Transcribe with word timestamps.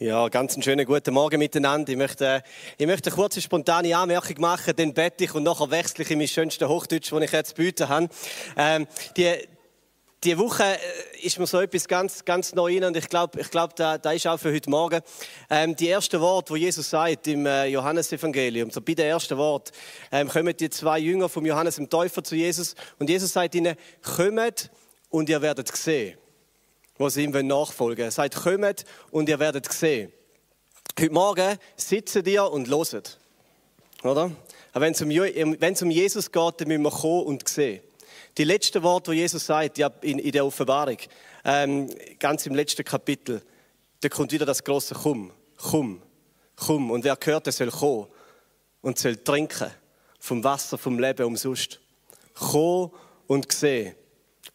Ja, 0.00 0.28
ganz 0.28 0.54
einen 0.54 0.62
schönen 0.62 0.86
guten 0.86 1.12
Morgen 1.12 1.40
miteinander. 1.40 1.90
Ich 1.90 1.98
möchte, 1.98 2.44
ich 2.76 2.86
möchte 2.86 3.10
eine 3.10 3.16
kurze 3.16 3.40
spontane 3.40 3.96
Anmerkung 3.96 4.36
machen, 4.38 4.72
dann 4.76 4.94
bete 4.94 5.24
ich 5.24 5.34
und 5.34 5.42
nachher 5.42 5.72
wechsle 5.72 6.04
ich 6.04 6.10
in 6.12 6.18
mein 6.18 6.28
schönstes 6.28 6.68
Hochdeutsch, 6.68 7.10
das 7.10 7.20
ich 7.20 7.32
jetzt 7.32 7.56
bieten 7.56 7.88
habe. 7.88 8.08
Ähm, 8.56 8.86
die, 9.16 9.34
die 10.22 10.38
Woche 10.38 10.62
äh, 10.62 11.26
ist 11.26 11.40
mir 11.40 11.48
so 11.48 11.60
etwas 11.60 11.88
ganz, 11.88 12.24
ganz 12.24 12.54
neu 12.54 12.74
rein 12.74 12.84
und 12.84 12.96
ich 12.96 13.08
glaube, 13.08 13.40
ich 13.40 13.50
glaub, 13.50 13.74
da, 13.74 13.98
da 13.98 14.12
ist 14.12 14.24
auch 14.28 14.38
für 14.38 14.54
heute 14.54 14.70
Morgen. 14.70 15.00
Ähm, 15.50 15.74
die 15.74 15.88
ersten 15.88 16.20
Worte, 16.20 16.50
wo 16.50 16.56
Jesus 16.56 16.88
sagt 16.88 17.26
im 17.26 17.44
äh, 17.46 17.66
Johannesevangelium, 17.66 18.70
so 18.70 18.80
bei 18.80 18.94
den 18.94 19.06
ersten 19.06 19.36
Wort, 19.36 19.72
ähm, 20.12 20.28
kommen 20.28 20.56
die 20.56 20.70
zwei 20.70 21.00
Jünger 21.00 21.28
vom 21.28 21.44
Johannes 21.44 21.76
im 21.76 21.90
Täufer 21.90 22.22
zu 22.22 22.36
Jesus 22.36 22.76
und 23.00 23.10
Jesus 23.10 23.32
sagt 23.32 23.52
ihnen, 23.56 23.74
kommt 24.00 24.70
und 25.10 25.28
ihr 25.28 25.42
werdet 25.42 25.76
sehen 25.76 26.16
sie 27.06 27.24
ihm 27.24 27.46
nachfolgen 27.46 27.98
wollen. 27.98 28.08
Er 28.08 28.10
sagt, 28.10 28.34
kommt 28.34 28.84
und 29.10 29.28
ihr 29.28 29.38
werdet 29.38 29.72
sehen. 29.72 30.12
Heute 30.98 31.12
Morgen 31.12 31.58
sitzen 31.76 32.24
ihr 32.26 32.50
und 32.50 32.66
loset. 32.66 33.18
Oder? 34.02 34.32
Wenn 34.74 34.92
es 34.92 35.00
um, 35.00 35.08
wenn 35.08 35.72
es 35.72 35.82
um 35.82 35.90
Jesus 35.90 36.30
geht, 36.30 36.60
dann 36.60 36.68
müssen 36.68 36.82
wir 36.82 36.90
kommen 36.90 37.24
und 37.24 37.48
sehen. 37.48 37.82
Die 38.36 38.44
letzten 38.44 38.82
Worte, 38.82 39.12
die 39.12 39.18
Jesus 39.18 39.46
sagt 39.46 39.78
in, 39.78 40.18
in 40.18 40.32
der 40.32 40.44
Offenbarung, 40.44 40.98
ähm, 41.44 41.88
ganz 42.18 42.46
im 42.46 42.54
letzten 42.54 42.84
Kapitel, 42.84 43.42
da 44.00 44.08
kommt 44.08 44.32
wieder 44.32 44.46
das 44.46 44.62
große 44.62 44.94
Komm, 44.94 45.32
komm, 45.56 46.02
komm. 46.56 46.90
Und 46.90 47.04
wer 47.04 47.16
gehört, 47.16 47.46
der 47.46 47.52
soll 47.52 47.70
kommen 47.70 48.06
und 48.82 48.98
soll 48.98 49.16
trinken 49.16 49.70
vom 50.20 50.42
Wasser, 50.44 50.78
vom 50.78 50.98
Leben 50.98 51.26
umsonst. 51.26 51.80
Kommen 52.34 52.90
und 53.26 53.50
sehen 53.50 53.94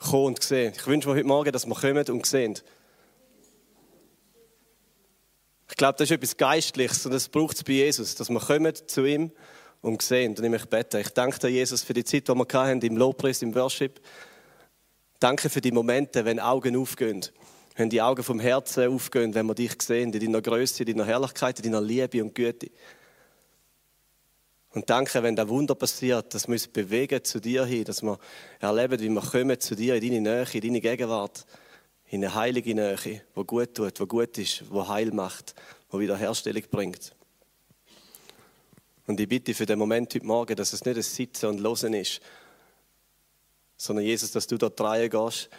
kommen 0.04 0.28
und 0.28 0.44
sehen. 0.44 0.74
Ich 0.76 0.86
wünsche 0.88 1.08
mir 1.08 1.16
heute 1.16 1.28
Morgen, 1.28 1.52
dass 1.52 1.66
wir 1.66 1.76
kommen 1.76 2.06
und 2.10 2.26
sehen. 2.26 2.60
Ich 5.70 5.78
glaube, 5.78 5.98
das 5.98 6.10
ist 6.10 6.16
etwas 6.16 6.38
Geistliches 6.38 7.06
und 7.06 7.14
das 7.14 7.30
braucht 7.30 7.56
es 7.56 7.64
bei 7.64 7.74
Jesus, 7.74 8.16
dass 8.16 8.30
wir 8.30 8.40
kommen 8.40 8.74
zu 8.88 9.06
ihm 9.06 9.32
und 9.82 10.02
sehen. 10.02 10.36
Und 10.38 10.44
ich 10.44 10.50
möchte. 10.50 11.00
Ich 11.00 11.10
danke 11.10 11.40
dir, 11.40 11.50
Jesus, 11.50 11.84
für 11.84 11.94
die 11.94 12.04
Zeit, 12.04 12.28
die 12.28 12.34
wir 12.34 12.48
hatten, 12.54 12.82
im 12.82 12.98
Lobpreis, 12.98 13.42
im 13.42 13.56
Worship. 13.56 14.00
Danke 15.20 15.50
für 15.50 15.62
die 15.62 15.72
Momente, 15.72 16.26
wenn 16.26 16.40
Augen 16.40 16.76
aufgehen. 16.76 17.26
Wenn 17.76 17.90
die 17.90 18.02
Augen 18.02 18.24
vom 18.24 18.40
Herzen 18.40 18.94
aufgehen, 18.94 19.34
wenn 19.34 19.48
wir 19.48 19.56
dich 19.56 19.82
sehen, 19.82 20.14
in 20.14 20.20
deiner 20.20 20.42
Größe, 20.42 20.84
in 20.84 20.98
deiner 20.98 21.08
Herrlichkeit, 21.08 21.60
in 21.60 21.72
deiner 21.72 21.82
Liebe 21.82 22.22
und 22.22 22.36
Güte. 22.36 22.70
Und 24.74 24.90
danke, 24.90 25.22
wenn 25.22 25.36
da 25.36 25.48
Wunder 25.48 25.76
passiert, 25.76 26.34
dass 26.34 26.48
wir 26.48 26.54
uns 26.54 26.68
bewegen 26.68 27.24
zu 27.24 27.40
dir 27.40 27.64
hin, 27.66 27.84
dass 27.84 28.02
wir 28.02 28.18
erleben, 28.60 29.00
wie 29.00 29.10
wir 29.10 29.22
kommen 29.22 29.60
zu 29.60 29.76
dir 29.76 29.96
in 29.96 30.02
deine 30.02 30.22
Nähe, 30.22 30.48
in 30.52 30.62
deine 30.62 30.82
Gegenwart, 30.82 31.46
in 32.08 32.24
eine 32.24 32.34
heilige 32.34 32.74
Nähe, 32.74 33.22
wo 33.36 33.44
gut 33.44 33.76
tut, 33.76 34.00
wo 34.00 34.08
gut 34.08 34.38
ist, 34.40 34.64
wo 34.72 34.88
Heil 34.88 35.12
macht, 35.12 35.54
wo 35.92 36.00
Wiederherstellung 36.00 36.64
bringt. 36.72 37.16
Und 39.06 39.20
ich 39.20 39.28
bitte 39.28 39.54
für 39.54 39.68
den 39.68 39.78
Moment 39.78 40.16
heute 40.16 40.26
Morgen, 40.26 40.56
dass 40.56 40.74
es 40.74 40.86
nicht 40.86 40.96
ein 40.96 41.04
Sitzen 41.04 41.48
und 41.48 41.60
Losen 41.60 41.94
ist, 41.94 42.20
sondern 43.78 44.06
Jesus, 44.06 44.32
dass 44.32 44.48
du 44.48 44.58
dort 44.58 44.80
reingehst 44.82 45.50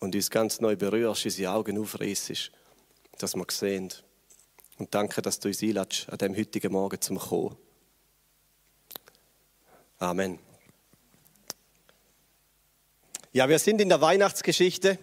und 0.00 0.14
uns 0.14 0.30
ganz 0.30 0.60
neu 0.60 0.76
berührst, 0.76 1.24
unsere 1.24 1.52
Augen 1.52 1.78
aufreißt, 1.78 2.50
dass 3.16 3.36
wir 3.36 3.46
sehen. 3.48 3.90
Und 4.76 4.94
danke, 4.94 5.22
dass 5.22 5.40
du 5.40 5.48
uns 5.48 5.62
einlädst, 5.62 6.10
an 6.10 6.18
diesem 6.18 6.36
heutigen 6.36 6.72
Morgen 6.72 7.00
zum 7.00 7.18
Kommen. 7.18 7.56
Amen. 10.02 10.38
Ja, 13.32 13.50
wir 13.50 13.58
sind 13.58 13.82
in 13.82 13.90
der 13.90 14.00
Weihnachtsgeschichte 14.00 14.96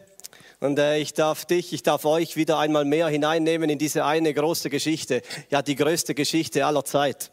und 0.60 0.80
äh, 0.80 0.98
ich 0.98 1.14
darf 1.14 1.46
dich, 1.46 1.72
ich 1.72 1.84
darf 1.84 2.04
euch 2.04 2.36
wieder 2.36 2.58
einmal 2.58 2.84
mehr 2.84 3.08
hineinnehmen 3.08 3.70
in 3.70 3.78
diese 3.78 4.06
eine 4.06 4.34
große 4.34 4.72
Geschichte, 4.72 5.22
ja 5.52 5.62
die 5.62 5.76
größte 5.76 6.16
Geschichte 6.16 6.66
aller 6.66 6.84
Zeit. 6.84 7.32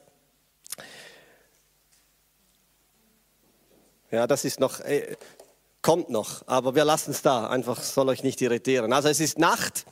Ja, 4.11 4.27
das 4.27 4.44
ist 4.44 4.61
noch, 4.61 4.81
äh, 4.81 5.17
kommt 5.81 6.11
noch, 6.11 6.47
aber 6.47 6.75
wir 6.75 6.84
lassen 6.84 7.12
es 7.12 7.22
da, 7.22 7.47
einfach 7.47 7.83
soll 7.83 8.11
euch 8.11 8.22
nicht 8.22 8.43
irritieren. 8.43 8.93
Also 8.93 9.09
es 9.09 9.21
ist 9.21 9.38
Nacht 9.38 9.87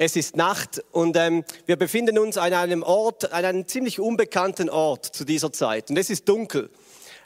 es 0.00 0.14
ist 0.14 0.36
Nacht 0.36 0.82
und 0.92 1.16
ähm, 1.16 1.44
wir 1.66 1.76
befinden 1.76 2.18
uns 2.18 2.38
an 2.38 2.52
einem 2.52 2.84
Ort, 2.84 3.32
an 3.32 3.44
einem 3.44 3.66
ziemlich 3.66 3.98
unbekannten 3.98 4.70
Ort 4.70 5.04
zu 5.06 5.24
dieser 5.24 5.52
Zeit. 5.52 5.90
Und 5.90 5.96
es 5.96 6.08
ist 6.08 6.28
dunkel. 6.28 6.70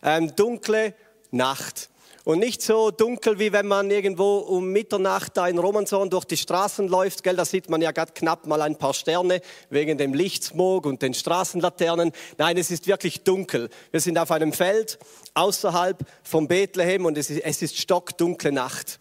Ähm, 0.03 0.35
dunkle 0.35 0.95
Nacht. 1.31 1.91
Und 2.25 2.39
nicht 2.39 2.63
so 2.63 2.93
dunkel, 2.93 3.41
wie 3.41 3.53
wenn 3.53 3.67
man 3.67 3.91
irgendwo 3.91 4.39
um 4.39 4.69
Mitternacht 4.69 5.37
da 5.37 5.49
in 5.49 5.59
Romanson 5.59 6.09
durch 6.09 6.25
die 6.25 6.37
Straßen 6.37 6.87
läuft. 6.87 7.25
Gell, 7.25 7.35
da 7.35 7.45
sieht 7.45 7.69
man 7.69 7.83
ja 7.83 7.91
gerade 7.91 8.13
knapp 8.13 8.47
mal 8.47 8.63
ein 8.63 8.77
paar 8.77 8.95
Sterne 8.95 9.41
wegen 9.71 9.99
dem 9.99 10.15
Lichtsmog 10.15 10.87
und 10.87 11.03
den 11.03 11.15
Straßenlaternen. 11.15 12.13
Nein, 12.39 12.57
es 12.59 12.71
ist 12.71 12.87
wirklich 12.87 13.25
dunkel. 13.25 13.71
Wir 13.91 14.01
sind 14.01 14.19
auf 14.19 14.31
einem 14.31 14.53
Feld 14.53 15.01
außerhalb 15.35 15.99
von 16.23 16.47
Bethlehem 16.47 17.07
und 17.07 17.19
es 17.19 17.29
ist, 17.29 17.41
es 17.45 17.61
ist 17.61 17.77
stockdunkle 17.77 18.53
Nacht. 18.53 19.01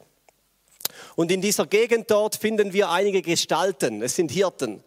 Und 1.16 1.32
in 1.32 1.42
dieser 1.42 1.68
Gegend 1.68 2.10
dort 2.10 2.36
finden 2.36 2.74
wir 2.74 2.90
einige 2.90 3.22
Gestalten. 3.22 4.02
Es 4.02 4.16
sind 4.16 4.32
Hirten. 4.32 4.84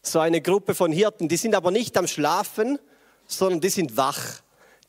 So 0.00 0.20
eine 0.20 0.40
Gruppe 0.40 0.74
von 0.74 0.90
Hirten. 0.90 1.28
Die 1.28 1.36
sind 1.36 1.54
aber 1.54 1.70
nicht 1.70 1.98
am 1.98 2.06
Schlafen, 2.06 2.78
sondern 3.26 3.60
die 3.60 3.68
sind 3.68 3.98
wach. 3.98 4.42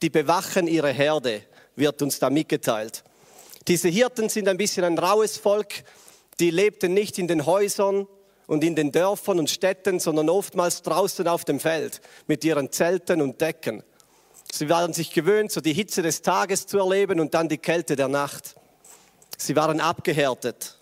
Die 0.03 0.09
bewachen 0.09 0.67
ihre 0.67 0.91
Herde, 0.91 1.43
wird 1.77 2.01
uns 2.01 2.19
da 2.19 2.29
mitgeteilt. 2.29 3.05
Diese 3.69 3.87
Hirten 3.87 4.27
sind 4.27 4.49
ein 4.49 4.57
bisschen 4.57 4.83
ein 4.83 4.97
raues 4.97 5.37
Volk. 5.37 5.85
Die 6.41 6.51
lebten 6.51 6.93
nicht 6.93 7.17
in 7.17 7.29
den 7.29 7.45
Häusern 7.45 8.05
und 8.45 8.65
in 8.65 8.75
den 8.75 8.91
Dörfern 8.91 9.39
und 9.39 9.49
Städten, 9.49 10.01
sondern 10.01 10.29
oftmals 10.29 10.81
draußen 10.81 11.25
auf 11.29 11.45
dem 11.45 11.61
Feld 11.61 12.01
mit 12.27 12.43
ihren 12.43 12.69
Zelten 12.69 13.21
und 13.21 13.39
Decken. 13.39 13.81
Sie 14.51 14.67
waren 14.67 14.91
sich 14.91 15.13
gewöhnt, 15.13 15.53
so 15.53 15.61
die 15.61 15.73
Hitze 15.73 16.01
des 16.01 16.21
Tages 16.21 16.67
zu 16.67 16.79
erleben 16.79 17.21
und 17.21 17.33
dann 17.33 17.47
die 17.47 17.57
Kälte 17.57 17.95
der 17.95 18.09
Nacht. 18.09 18.55
Sie 19.37 19.55
waren 19.55 19.79
abgehärtet. 19.79 20.79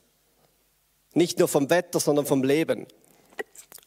Nicht 1.13 1.37
nur 1.37 1.47
vom 1.47 1.69
Wetter, 1.69 1.99
sondern 1.99 2.25
vom 2.25 2.43
Leben. 2.43 2.87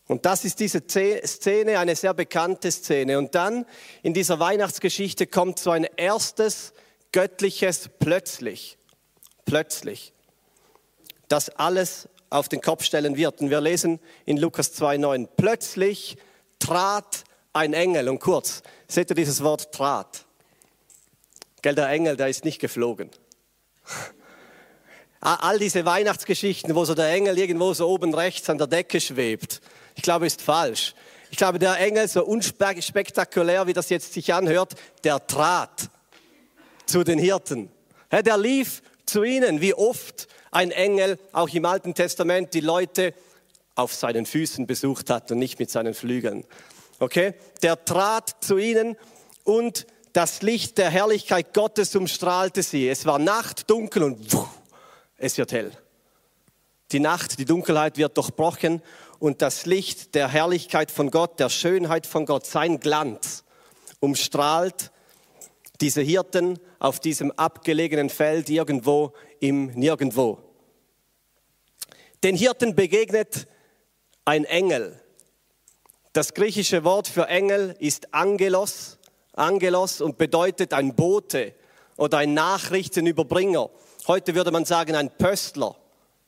Und 0.06 0.26
das 0.26 0.44
ist 0.44 0.60
diese 0.60 0.82
Szene, 0.86 1.78
eine 1.78 1.96
sehr 1.96 2.12
bekannte 2.12 2.70
Szene. 2.70 3.18
Und 3.18 3.34
dann 3.34 3.64
in 4.02 4.12
dieser 4.12 4.38
Weihnachtsgeschichte 4.38 5.26
kommt 5.26 5.58
so 5.58 5.70
ein 5.70 5.86
erstes 5.96 6.74
göttliches 7.12 7.88
plötzlich. 7.98 8.76
Plötzlich. 9.46 10.12
Das 11.28 11.48
alles 11.48 12.08
auf 12.28 12.48
den 12.48 12.60
Kopf 12.60 12.84
stellen 12.84 13.16
wird. 13.16 13.40
Und 13.40 13.48
wir 13.48 13.60
lesen 13.60 13.98
in 14.26 14.36
Lukas 14.36 14.78
2,9. 14.78 15.28
Plötzlich 15.36 16.16
trat 16.58 17.24
ein 17.54 17.72
Engel. 17.72 18.08
Und 18.10 18.18
kurz, 18.18 18.62
seht 18.88 19.10
ihr 19.10 19.16
dieses 19.16 19.42
Wort 19.42 19.72
trat? 19.72 20.26
Gell, 21.62 21.74
der 21.74 21.88
Engel, 21.88 22.16
der 22.16 22.28
ist 22.28 22.44
nicht 22.44 22.60
geflogen 22.60 23.10
all 25.20 25.58
diese 25.58 25.86
Weihnachtsgeschichten, 25.86 26.74
wo 26.74 26.84
so 26.84 26.94
der 26.94 27.08
Engel 27.08 27.38
irgendwo 27.38 27.72
so 27.72 27.88
oben 27.88 28.14
rechts 28.14 28.50
an 28.50 28.58
der 28.58 28.66
Decke 28.66 29.00
schwebt, 29.00 29.62
ich 29.94 30.02
glaube, 30.02 30.26
ist 30.26 30.42
falsch. 30.42 30.94
Ich 31.30 31.38
glaube, 31.38 31.58
der 31.58 31.78
Engel, 31.78 32.06
so 32.06 32.24
unspektakulär, 32.24 33.66
wie 33.66 33.72
das 33.72 33.88
jetzt 33.88 34.12
sich 34.12 34.32
anhört, 34.32 34.74
der 35.02 35.26
trat 35.26 35.88
zu 36.86 37.02
den 37.02 37.18
Hirten. 37.18 37.70
Der 38.12 38.36
lief 38.36 38.82
zu 39.06 39.24
ihnen, 39.24 39.60
wie 39.60 39.74
oft 39.74 40.28
ein 40.50 40.70
Engel 40.70 41.18
auch 41.32 41.48
im 41.48 41.64
Alten 41.64 41.94
Testament 41.94 42.54
die 42.54 42.60
Leute 42.60 43.14
auf 43.74 43.92
seinen 43.92 44.26
Füßen 44.26 44.66
besucht 44.66 45.10
hat 45.10 45.32
und 45.32 45.38
nicht 45.38 45.58
mit 45.58 45.70
seinen 45.70 45.94
Flügeln. 45.94 46.44
Okay? 47.00 47.34
Der 47.62 47.84
trat 47.84 48.36
zu 48.40 48.56
ihnen 48.56 48.96
und 49.42 49.86
das 50.12 50.42
Licht 50.42 50.78
der 50.78 50.90
Herrlichkeit 50.90 51.52
Gottes 51.52 51.96
umstrahlte 51.96 52.62
sie. 52.62 52.88
Es 52.88 53.04
war 53.04 53.18
Nacht, 53.18 53.68
dunkel 53.68 54.04
und 54.04 54.20
es 55.16 55.36
wird 55.36 55.50
hell. 55.50 55.72
Die 56.92 57.00
Nacht, 57.00 57.38
die 57.40 57.44
Dunkelheit 57.44 57.98
wird 57.98 58.16
durchbrochen 58.16 58.80
und 59.24 59.40
das 59.40 59.64
Licht 59.64 60.14
der 60.16 60.28
Herrlichkeit 60.28 60.90
von 60.90 61.10
Gott, 61.10 61.40
der 61.40 61.48
Schönheit 61.48 62.06
von 62.06 62.26
Gott, 62.26 62.44
sein 62.44 62.78
Glanz 62.78 63.42
umstrahlt 63.98 64.92
diese 65.80 66.02
Hirten 66.02 66.58
auf 66.78 67.00
diesem 67.00 67.30
abgelegenen 67.30 68.10
Feld 68.10 68.50
irgendwo 68.50 69.14
im 69.40 69.68
Nirgendwo. 69.68 70.40
Den 72.22 72.36
Hirten 72.36 72.74
begegnet 72.74 73.46
ein 74.26 74.44
Engel. 74.44 75.00
Das 76.12 76.34
griechische 76.34 76.84
Wort 76.84 77.08
für 77.08 77.26
Engel 77.26 77.76
ist 77.78 78.12
Angelos, 78.12 78.98
Angelos 79.32 80.02
und 80.02 80.18
bedeutet 80.18 80.74
ein 80.74 80.94
Bote 80.94 81.54
oder 81.96 82.18
ein 82.18 82.34
Nachrichtenüberbringer. 82.34 83.70
Heute 84.06 84.34
würde 84.34 84.50
man 84.50 84.66
sagen 84.66 84.94
ein 84.94 85.08
Pöstler, 85.16 85.76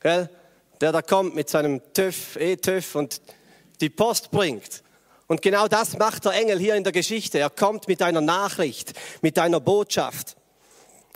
gell? 0.00 0.30
Der 0.80 0.92
da 0.92 1.02
kommt 1.02 1.34
mit 1.34 1.48
seinem 1.48 1.80
TÜV, 1.92 2.36
E-TÜV 2.36 2.94
und 2.94 3.20
die 3.80 3.90
Post 3.90 4.30
bringt. 4.30 4.82
Und 5.26 5.42
genau 5.42 5.66
das 5.66 5.98
macht 5.98 6.24
der 6.24 6.32
Engel 6.32 6.58
hier 6.58 6.76
in 6.76 6.84
der 6.84 6.92
Geschichte. 6.92 7.38
Er 7.38 7.50
kommt 7.50 7.88
mit 7.88 8.00
einer 8.02 8.20
Nachricht, 8.20 8.92
mit 9.22 9.38
einer 9.38 9.60
Botschaft. 9.60 10.36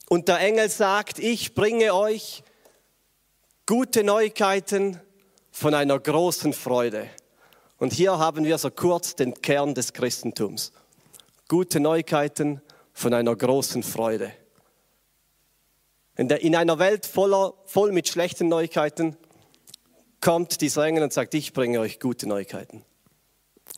Und 0.09 0.27
der 0.29 0.41
Engel 0.41 0.69
sagt, 0.69 1.19
ich 1.21 1.55
bringe 1.55 1.95
euch 1.95 2.43
gute 3.67 4.03
Neuigkeiten 4.03 5.01
von 5.53 5.75
einer 5.75 5.99
großen 5.99 6.53
Freude. 6.53 7.09
Und 7.79 7.93
hier 7.93 8.19
haben 8.19 8.45
wir 8.45 8.59
so 8.59 8.71
kurz 8.71 9.15
den 9.15 9.41
Kern 9.41 9.75
des 9.75 9.93
Christentums. 9.93 10.73
Gute 11.49 11.79
Neuigkeiten 11.79 12.61
von 12.93 13.15
einer 13.15 13.37
großen 13.37 13.83
Freude. 13.83 14.33
In 16.17 16.57
einer 16.57 16.79
Welt 16.79 17.07
voller, 17.07 17.55
voll 17.65 17.93
mit 17.93 18.09
schlechten 18.09 18.49
Neuigkeiten 18.49 19.17
kommt 20.21 20.61
dieser 20.61 20.85
Engel 20.85 21.03
und 21.03 21.13
sagt, 21.13 21.35
ich 21.35 21.53
bringe 21.53 21.81
euch 21.81 21.99
gute 21.99 22.27
Neuigkeiten. 22.27 22.85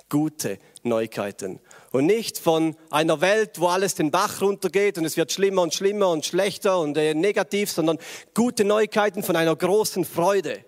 Gute 0.09 0.59
Neuigkeiten. 0.83 1.61
Und 1.91 2.06
nicht 2.06 2.39
von 2.39 2.77
einer 2.91 3.21
Welt, 3.21 3.61
wo 3.61 3.69
alles 3.69 3.94
den 3.94 4.11
Bach 4.11 4.41
runtergeht 4.41 4.99
und 4.99 5.05
es 5.05 5.17
wird 5.17 5.33
schlimmer 5.33 5.62
und 5.62 5.75
schlimmer 5.75 6.09
und 6.09 6.25
schlechter 6.25 6.79
und 6.79 6.97
äh, 6.97 7.15
negativ, 7.15 7.71
sondern 7.71 7.99
gute 8.35 8.65
Neuigkeiten 8.65 9.23
von 9.23 9.37
einer 9.37 9.55
großen 9.55 10.05
Freude. 10.05 10.65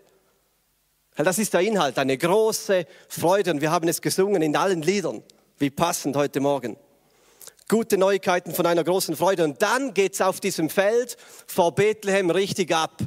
Das 1.17 1.39
ist 1.39 1.55
der 1.55 1.61
Inhalt, 1.61 1.99
eine 1.99 2.19
große 2.19 2.87
Freude. 3.09 3.53
Und 3.53 3.61
wir 3.61 3.71
haben 3.71 3.89
es 3.89 4.03
gesungen 4.03 4.43
in 4.43 4.57
allen 4.57 4.83
Liedern. 4.83 5.23
Wie 5.59 5.71
passend 5.71 6.17
heute 6.17 6.41
Morgen. 6.41 6.77
Gute 7.69 7.97
Neuigkeiten 7.97 8.53
von 8.53 8.67
einer 8.67 8.83
großen 8.85 9.17
Freude. 9.17 9.45
Und 9.45 9.63
dann 9.63 9.95
geht's 9.95 10.21
auf 10.21 10.41
diesem 10.41 10.69
Feld 10.69 11.17
vor 11.47 11.75
Bethlehem 11.75 12.31
richtig 12.31 12.75
ab. 12.75 13.01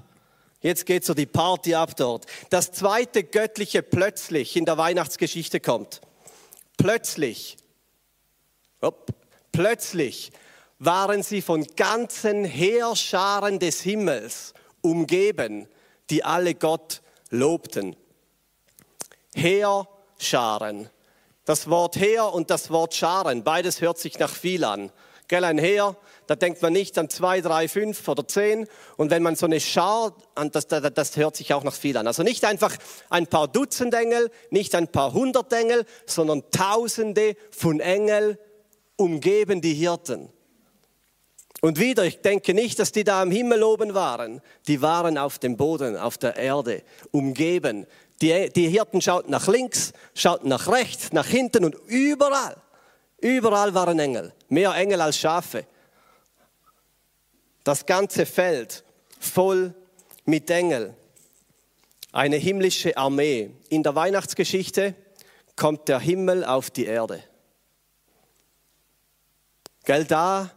Jetzt 0.67 0.85
geht 0.85 1.05
so 1.05 1.13
die 1.13 1.25
Party 1.25 1.75
ab 1.75 1.95
dort. 1.95 2.25
Das 2.49 2.73
zweite 2.73 3.23
göttliche 3.23 3.81
plötzlich 3.81 4.57
in 4.57 4.65
der 4.65 4.77
Weihnachtsgeschichte 4.77 5.61
kommt. 5.61 6.01
Plötzlich, 6.75 7.55
op, 8.81 9.07
plötzlich 9.53 10.33
waren 10.77 11.23
sie 11.23 11.41
von 11.41 11.65
ganzen 11.77 12.43
Heerscharen 12.43 13.59
des 13.59 13.79
Himmels 13.79 14.53
umgeben, 14.81 15.69
die 16.09 16.25
alle 16.25 16.53
Gott 16.53 17.01
lobten. 17.29 17.95
Heerscharen. 19.35 20.89
Das 21.45 21.69
Wort 21.69 21.95
Heer 21.95 22.33
und 22.33 22.49
das 22.49 22.71
Wort 22.71 22.93
Scharen, 22.93 23.45
beides 23.45 23.79
hört 23.79 23.99
sich 23.99 24.19
nach 24.19 24.35
viel 24.35 24.65
an. 24.65 24.91
Gell, 25.27 25.43
ein 25.43 25.57
Heer, 25.57 25.97
da 26.25 26.35
denkt 26.35 26.61
man 26.61 26.71
nicht 26.71 26.97
an 26.97 27.09
zwei, 27.09 27.41
drei, 27.41 27.67
fünf 27.67 28.07
oder 28.07 28.25
zehn. 28.27 28.65
Und 28.95 29.11
wenn 29.11 29.23
man 29.23 29.35
so 29.35 29.45
eine 29.45 29.59
Schar, 29.59 30.15
das, 30.51 30.67
das, 30.67 30.93
das 30.93 31.17
hört 31.17 31.35
sich 31.35 31.53
auch 31.53 31.63
noch 31.63 31.73
viel 31.73 31.97
an. 31.97 32.07
Also 32.07 32.23
nicht 32.23 32.45
einfach 32.45 32.75
ein 33.09 33.27
paar 33.27 33.49
Dutzend 33.49 33.93
Engel, 33.93 34.31
nicht 34.51 34.73
ein 34.73 34.87
paar 34.87 35.13
hundert 35.13 35.51
Engel, 35.51 35.85
sondern 36.05 36.43
Tausende 36.51 37.35
von 37.51 37.81
Engel 37.81 38.39
umgeben 38.95 39.59
die 39.59 39.73
Hirten. 39.73 40.29
Und 41.61 41.79
wieder, 41.79 42.05
ich 42.05 42.21
denke 42.21 42.53
nicht, 42.53 42.77
dass 42.79 42.91
die 42.91 43.03
da 43.03 43.21
am 43.21 43.31
Himmel 43.31 43.63
oben 43.63 43.93
waren. 43.95 44.41
Die 44.67 44.81
waren 44.81 45.17
auf 45.17 45.39
dem 45.39 45.57
Boden, 45.57 45.97
auf 45.97 46.17
der 46.17 46.35
Erde, 46.35 46.83
umgeben. 47.11 47.87
Die, 48.21 48.49
die 48.49 48.69
Hirten 48.69 49.01
schauten 49.01 49.31
nach 49.31 49.47
links, 49.47 49.91
schauten 50.13 50.49
nach 50.49 50.67
rechts, 50.71 51.11
nach 51.13 51.25
hinten 51.25 51.65
und 51.65 51.75
überall, 51.87 52.57
überall 53.19 53.73
waren 53.73 53.99
Engel. 53.99 54.33
Mehr 54.49 54.73
Engel 54.75 55.01
als 55.01 55.17
Schafe. 55.17 55.65
Das 57.63 57.85
ganze 57.85 58.25
Feld 58.25 58.83
voll 59.19 59.73
mit 60.25 60.49
Engel. 60.49 60.95
Eine 62.11 62.37
himmlische 62.37 62.95
Armee. 62.95 63.51
In 63.69 63.83
der 63.83 63.95
Weihnachtsgeschichte 63.95 64.95
kommt 65.55 65.87
der 65.87 65.99
Himmel 65.99 66.45
auf 66.45 66.69
die 66.69 66.85
Erde. 66.85 67.23
Gell, 69.83 70.05
da 70.05 70.51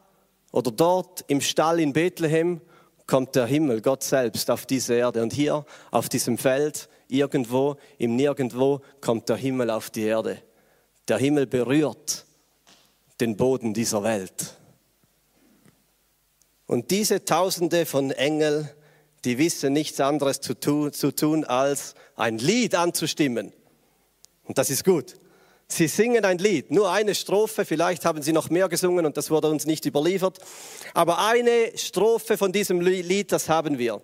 oder 0.53 0.71
dort 0.71 1.25
im 1.29 1.41
Stall 1.41 1.81
in 1.81 1.93
Bethlehem 1.93 2.61
kommt 3.07 3.35
der 3.35 3.47
Himmel, 3.47 3.81
Gott 3.81 4.05
selbst, 4.05 4.51
auf 4.51 4.67
diese 4.67 4.95
Erde. 4.95 5.23
Und 5.23 5.33
hier 5.33 5.65
auf 5.91 6.09
diesem 6.09 6.39
Feld, 6.39 6.89
irgendwo 7.09 7.77
im 7.99 8.15
Nirgendwo, 8.15 8.81
kommt 9.01 9.29
der 9.29 9.37
Himmel 9.37 9.71
auf 9.71 9.91
die 9.91 10.03
Erde. 10.03 10.43
Der 11.09 11.19
Himmel 11.19 11.47
berührt 11.47 12.25
den 13.21 13.37
Boden 13.37 13.75
dieser 13.75 14.03
Welt. 14.03 14.57
Und 16.67 16.91
diese 16.91 17.25
Tausende 17.25 17.85
von 17.85 18.11
Engeln, 18.11 18.71
die 19.25 19.39
wissen 19.39 19.73
nichts 19.73 20.01
anderes 20.01 20.41
zu 20.41 20.55
tun, 20.55 20.93
zu 20.93 21.11
tun, 21.15 21.45
als 21.45 21.95
ein 22.17 22.39
Lied 22.39 22.75
anzustimmen. 22.75 23.53
Und 24.45 24.59
das 24.59 24.71
ist 24.71 24.85
gut. 24.85 25.17
Sie 25.69 25.87
singen 25.87 26.25
ein 26.25 26.39
Lied, 26.39 26.73
nur 26.73 26.91
eine 26.91 27.15
Strophe, 27.15 27.65
vielleicht 27.65 28.05
haben 28.05 28.23
sie 28.23 28.33
noch 28.33 28.51
mehr 28.51 28.69
gesungen 28.69 29.07
und 29.07 29.17
das 29.17 29.31
wurde 29.31 29.49
uns 29.49 29.67
nicht 29.67 29.87
überliefert, 29.87 30.39
aber 30.95 31.25
eine 31.25 31.77
Strophe 31.77 32.37
von 32.37 32.51
diesem 32.51 32.81
Lied, 32.81 33.31
das 33.31 33.49
haben 33.49 33.79
wir. 33.79 34.03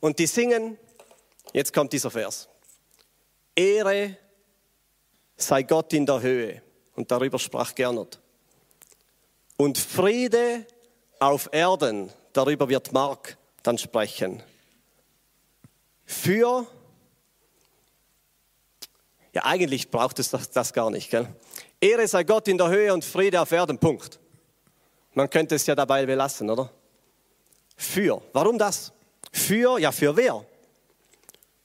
Und 0.00 0.18
die 0.18 0.26
singen, 0.26 0.78
jetzt 1.52 1.74
kommt 1.74 1.92
dieser 1.92 2.10
Vers, 2.10 2.48
Ehre 3.54 4.16
sei 5.36 5.64
Gott 5.64 5.92
in 5.92 6.06
der 6.06 6.22
Höhe, 6.22 6.61
und 6.94 7.10
darüber 7.10 7.38
sprach 7.38 7.74
Gernot, 7.74 8.18
und 9.56 9.78
Friede 9.78 10.66
auf 11.18 11.48
Erden, 11.52 12.10
darüber 12.32 12.68
wird 12.68 12.92
Mark 12.92 13.36
dann 13.62 13.78
sprechen, 13.78 14.42
für 16.04 16.66
ja, 19.34 19.44
eigentlich 19.44 19.90
braucht 19.90 20.18
es 20.18 20.30
das, 20.30 20.50
das 20.50 20.72
gar 20.72 20.90
nicht. 20.90 21.10
Gell? 21.10 21.26
Ehre 21.80 22.06
sei 22.06 22.22
Gott 22.22 22.48
in 22.48 22.58
der 22.58 22.68
Höhe 22.68 22.92
und 22.92 23.04
Friede 23.04 23.40
auf 23.40 23.50
Erden. 23.50 23.78
Punkt. 23.78 24.18
Man 25.14 25.28
könnte 25.28 25.54
es 25.54 25.66
ja 25.66 25.74
dabei 25.74 26.04
belassen, 26.04 26.50
oder? 26.50 26.70
Für. 27.76 28.22
Warum 28.32 28.58
das? 28.58 28.92
Für, 29.32 29.78
ja, 29.78 29.90
für 29.90 30.16
wer? 30.16 30.44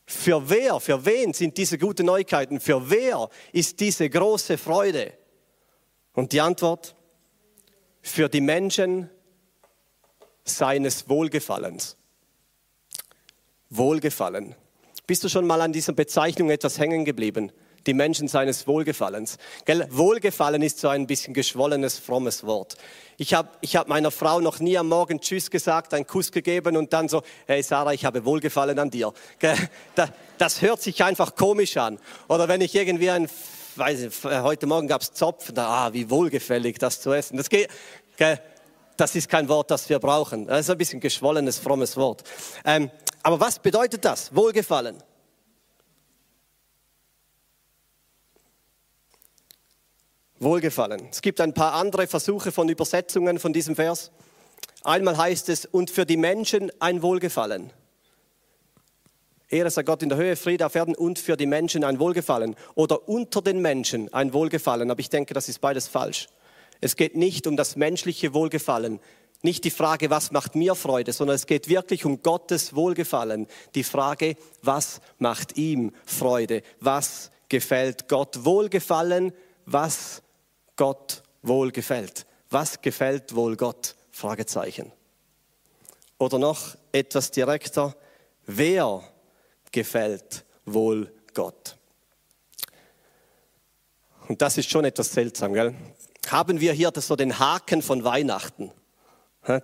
Für 0.10 0.50
wer, 0.50 0.80
für 0.80 1.06
wen 1.06 1.34
sind 1.34 1.58
diese 1.58 1.78
guten 1.78 2.06
Neuigkeiten? 2.06 2.62
Für 2.62 2.90
wer 2.90 3.30
ist 3.52 3.78
diese 3.82 4.10
große 4.10 4.58
Freude? 4.58 5.12
Und 6.14 6.32
die 6.32 6.40
Antwort? 6.40 6.96
Für 8.02 8.30
die 8.30 8.40
Menschen 8.40 9.10
seines 10.46 11.10
Wohlgefallens. 11.10 11.98
Wohlgefallen. 13.70 14.56
Bist 15.06 15.26
du 15.26 15.30
schon 15.30 15.46
mal 15.46 15.60
an 15.60 15.74
dieser 15.74 15.92
Bezeichnung 15.92 16.50
etwas 16.52 16.80
hängen 16.80 17.04
geblieben? 17.04 17.52
Die 17.88 17.94
Menschen 17.94 18.28
seines 18.28 18.68
Wohlgefallens. 18.68 19.38
Gell? 19.64 19.88
Wohlgefallen 19.90 20.62
ist 20.62 20.80
so 20.80 20.90
ein 20.90 21.08
bisschen 21.08 21.34
geschwollenes, 21.34 21.98
frommes 21.98 22.46
Wort. 22.46 22.76
Ich 23.16 23.34
habe 23.34 23.48
ich 23.62 23.78
hab 23.78 23.88
meiner 23.88 24.12
Frau 24.12 24.42
noch 24.42 24.60
nie 24.60 24.78
am 24.78 24.90
Morgen 24.90 25.22
Tschüss 25.22 25.50
gesagt, 25.50 25.94
einen 25.94 26.06
Kuss 26.06 26.32
gegeben 26.32 26.76
und 26.76 26.92
dann 26.92 27.08
so, 27.08 27.24
hey 27.46 27.64
Sarah, 27.64 27.94
ich 27.94 28.04
habe 28.04 28.26
Wohlgefallen 28.26 28.78
an 28.78 28.92
dir. 28.92 29.14
Gell? 29.40 29.56
Das 30.38 30.62
hört 30.62 30.82
sich 30.82 31.02
einfach 31.02 31.36
komisch 31.36 31.78
an. 31.78 31.98
Oder 32.28 32.50
wenn 32.50 32.60
ich 32.60 32.76
irgendwie 32.76 33.10
ein, 33.10 33.30
weiß 33.78 34.02
ich, 34.02 34.24
heute 34.24 34.68
Morgen 34.68 34.90
gab 34.90 35.02
es 35.02 35.14
Zopf, 35.14 35.54
da, 35.54 35.88
ah, 35.88 35.94
wie 35.94 36.10
wohlgefällig 36.10 36.78
das 36.80 37.00
zu 37.00 37.14
essen. 37.14 37.38
Das 37.38 37.50
geht, 37.50 37.70
gell? 38.18 38.40
das 38.98 39.16
ist 39.16 39.30
kein 39.30 39.48
Wort, 39.48 39.72
das 39.72 39.88
wir 39.88 40.00
brauchen. 40.00 40.48
Das 40.48 40.62
ist 40.62 40.70
ein 40.70 40.78
bisschen 40.78 41.00
geschwollenes, 41.00 41.58
frommes 41.58 41.96
Wort. 41.96 42.24
Ähm, 42.66 42.92
aber 43.24 43.40
was 43.40 43.60
bedeutet 43.60 44.04
das? 44.04 44.36
Wohlgefallen. 44.36 44.98
Wohlgefallen. 50.40 51.08
Es 51.12 51.22
gibt 51.22 51.42
ein 51.42 51.54
paar 51.54 51.74
andere 51.74 52.08
Versuche 52.08 52.52
von 52.52 52.70
Übersetzungen 52.70 53.40
von 53.40 53.54
diesem 53.54 53.76
Vers. 53.76 54.12
Einmal 54.84 55.18
heißt 55.18 55.50
es, 55.50 55.66
und 55.66 55.90
für 55.90 56.06
die 56.06 56.18
Menschen 56.18 56.72
ein 56.80 57.02
Wohlgefallen. 57.02 57.72
Ehre 59.50 59.72
sei 59.72 59.84
Gott 59.84 60.04
in 60.04 60.10
der 60.10 60.18
Höhe, 60.18 60.36
Friede 60.36 60.66
auf 60.66 60.76
Erden 60.76 60.96
und 60.96 61.20
für 61.20 61.38
die 61.38 61.46
Menschen 61.46 61.84
ein 61.84 62.00
Wohlgefallen. 62.00 62.56
Oder 62.76 63.08
unter 63.08 63.42
den 63.42 63.62
Menschen 63.62 64.14
ein 64.14 64.34
Wohlgefallen. 64.34 64.92
Aber 64.92 65.00
ich 65.00 65.10
denke, 65.10 65.34
das 65.34 65.50
ist 65.50 65.60
beides 65.60 65.88
falsch. 65.88 66.28
Es 66.82 66.96
geht 66.96 67.16
nicht 67.16 67.48
um 67.48 67.58
das 67.58 67.76
menschliche 67.76 68.34
Wohlgefallen 68.34 69.00
nicht 69.44 69.64
die 69.64 69.72
Frage, 69.72 70.10
was 70.10 70.32
macht 70.32 70.56
mir 70.56 70.76
Freude, 70.76 71.14
sondern 71.14 71.36
es 71.36 71.46
geht 71.46 71.70
wirklich 71.70 72.06
um 72.06 72.24
Gottes 72.24 72.76
Wohlgefallen. 72.76 73.48
Die 73.76 73.84
Frage, 73.84 74.36
was 74.64 75.00
macht 75.20 75.58
ihm 75.58 75.92
Freude? 76.06 76.64
Was 76.80 77.30
gefällt 77.48 78.08
Gott 78.08 78.46
Wohlgefallen? 78.46 79.34
Was 79.66 80.24
Gott 80.78 81.24
wohlgefällt? 81.42 82.26
Was 82.50 82.82
gefällt 82.82 83.36
wohl 83.36 83.58
Gott? 83.58 83.96
Fragezeichen. 84.12 84.92
Oder 86.18 86.40
noch 86.40 86.76
etwas 86.92 87.30
direkter, 87.30 87.96
wer 88.46 89.04
gefällt 89.72 90.46
wohl 90.66 91.12
Gott? 91.34 91.78
Und 94.28 94.42
das 94.42 94.58
ist 94.58 94.70
schon 94.70 94.86
etwas 94.86 95.12
seltsam, 95.12 95.54
gell? 95.54 95.76
Haben 96.28 96.60
wir 96.60 96.74
hier 96.74 96.92
so 96.96 97.16
den 97.16 97.38
Haken 97.38 97.82
von 97.82 98.04
Weihnachten? 98.04 98.72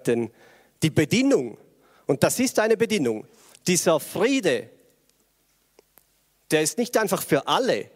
Denn 0.06 0.32
die 0.82 0.90
Bedingung, 0.90 1.58
und 2.06 2.24
das 2.24 2.40
ist 2.40 2.60
eine 2.60 2.78
Bedingung, 2.78 3.28
dieser 3.68 4.00
Friede, 4.00 4.70
der 6.52 6.62
ist 6.62 6.78
nicht 6.78 6.96
einfach 6.98 7.24
für 7.24 7.48
alle. 7.48 7.90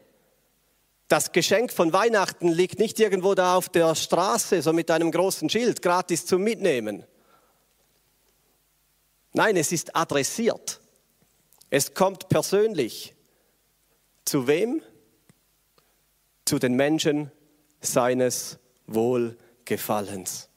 Das 1.08 1.32
Geschenk 1.32 1.72
von 1.72 1.94
Weihnachten 1.94 2.50
liegt 2.50 2.80
nicht 2.80 3.00
irgendwo 3.00 3.34
da 3.34 3.56
auf 3.56 3.70
der 3.70 3.96
Straße, 3.96 4.62
so 4.62 4.74
mit 4.74 4.92
einem 4.92 5.12
großen 5.12 5.50
Schild, 5.50 5.82
gratis 5.82 6.26
zum 6.26 6.44
Mitnehmen. 6.44 7.06
Nein, 9.32 9.56
es 9.56 9.72
ist 9.72 9.96
adressiert. 9.96 10.82
Es 11.70 11.94
kommt 11.94 12.28
persönlich. 12.28 13.14
Zu 14.26 14.48
wem? 14.48 14.82
Zu 16.44 16.60
den 16.60 16.74
Menschen 16.74 17.32
seines 17.80 18.58
Wohlgefallens. 18.88 20.50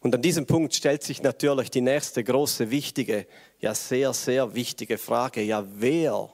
Und 0.00 0.14
an 0.14 0.22
diesem 0.22 0.46
Punkt 0.46 0.74
stellt 0.74 1.02
sich 1.02 1.22
natürlich 1.22 1.70
die 1.70 1.80
nächste 1.80 2.22
große, 2.22 2.70
wichtige, 2.70 3.26
ja 3.58 3.74
sehr, 3.74 4.12
sehr 4.12 4.54
wichtige 4.54 4.98
Frage. 4.98 5.40
Ja, 5.42 5.66
wer 5.66 6.30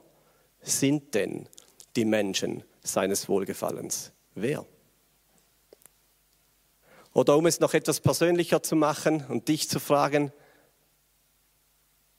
sind 0.63 1.15
denn 1.15 1.49
die 1.97 2.05
Menschen 2.05 2.65
seines 2.83 3.29
Wohlgefallens? 3.29 4.13
Wer? 4.35 4.65
Oder 7.13 7.37
um 7.37 7.47
es 7.47 7.61
noch 7.61 7.75
etwas 7.75 8.01
persönlicher 8.01 8.63
zu 8.63 8.77
machen 8.77 9.25
und 9.27 9.49
dich 9.49 9.69
zu 9.69 9.81
fragen, 9.81 10.33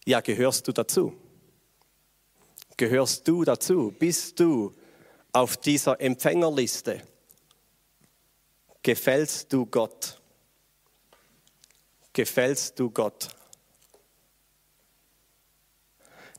ja, 0.06 0.20
gehörst 0.20 0.68
du 0.68 0.72
dazu? 0.72 1.14
Gehörst 2.76 3.28
du 3.28 3.44
dazu? 3.44 3.94
Bist 3.98 4.40
du 4.40 4.74
auf 5.32 5.58
dieser 5.58 6.02
Empfängerliste? 6.02 7.02
Gefällst 8.84 9.54
du 9.54 9.66
Gott? 9.68 10.20
Gefällst 12.14 12.80
du 12.80 12.90
Gott? 12.90 13.30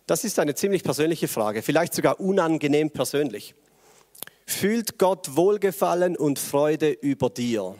Das 0.07 0.25
ist 0.25 0.39
eine 0.39 0.55
ziemlich 0.55 0.83
persönliche 0.83 1.29
Frage, 1.29 1.63
vielleicht 1.63 1.95
sogar 1.95 2.21
unangenehm 2.21 2.91
persönlich. 2.91 3.55
Fühlt 4.47 4.99
Gott 4.99 5.37
Wohlgefallen 5.37 6.17
und 6.17 6.39
Freude 6.39 6.91
über 6.91 7.31
dir? 7.31 7.77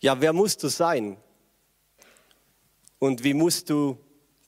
Ja, 0.00 0.20
wer 0.20 0.32
musst 0.32 0.62
du 0.62 0.68
sein? 0.68 1.16
Und 2.98 3.24
wie 3.24 3.34
musst 3.34 3.70
du 3.70 3.98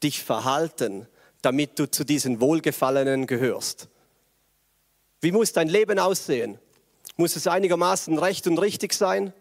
dich 0.03 0.23
verhalten, 0.23 1.07
damit 1.43 1.79
du 1.79 1.91
zu 1.91 2.05
diesen 2.05 2.41
Wohlgefallenen 2.41 3.27
gehörst? 3.27 3.89
Wie 5.21 5.33
muss 5.33 5.53
dein 5.53 5.69
Leben 5.69 5.99
aussehen? 5.99 6.59
Muss 7.17 7.37
es 7.37 7.47
einigermaßen 7.47 8.19
recht 8.19 8.47
und 8.47 8.59
richtig 8.59 8.95
sein? 8.95 9.33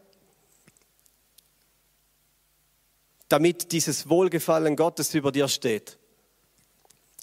Damit 3.29 3.71
dieses 3.71 4.09
Wohlgefallen 4.09 4.75
Gottes 4.75 5.13
über 5.13 5.31
dir 5.31 5.47
steht. 5.47 5.97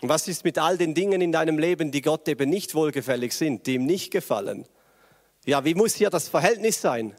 Und 0.03 0.09
was 0.09 0.29
ist 0.29 0.45
mit 0.45 0.59
all 0.59 0.77
den 0.77 0.95
Dingen 0.95 1.21
in 1.21 1.33
deinem 1.33 1.59
Leben, 1.59 1.91
die 1.91 2.03
Gott 2.03 2.29
eben 2.29 2.51
nicht 2.51 2.75
wohlgefällig 2.75 3.33
sind, 3.33 3.67
die 3.67 3.75
ihm 3.75 3.87
nicht 3.87 4.11
gefallen? 4.11 4.67
Ja, 5.47 5.65
wie 5.65 5.75
muss 5.75 5.95
hier 5.95 6.11
das 6.11 6.29
Verhältnis 6.29 6.81
sein? 6.81 7.15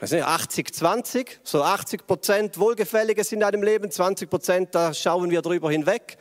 80, 0.00 0.74
20, 0.74 1.40
so 1.44 1.62
80 1.62 2.06
Prozent 2.06 2.58
Wohlgefälliges 2.58 3.32
in 3.32 3.40
deinem 3.40 3.62
Leben, 3.62 3.90
20 3.90 4.28
Prozent, 4.28 4.74
da 4.74 4.92
schauen 4.92 5.30
wir 5.30 5.40
drüber 5.40 5.70
hinweg. 5.70 6.18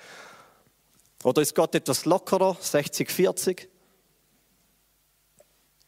Oder 1.24 1.42
ist 1.42 1.56
Gott 1.56 1.76
etwas 1.76 2.06
lockerer, 2.06 2.56
60, 2.60 3.10
40? 3.10 3.70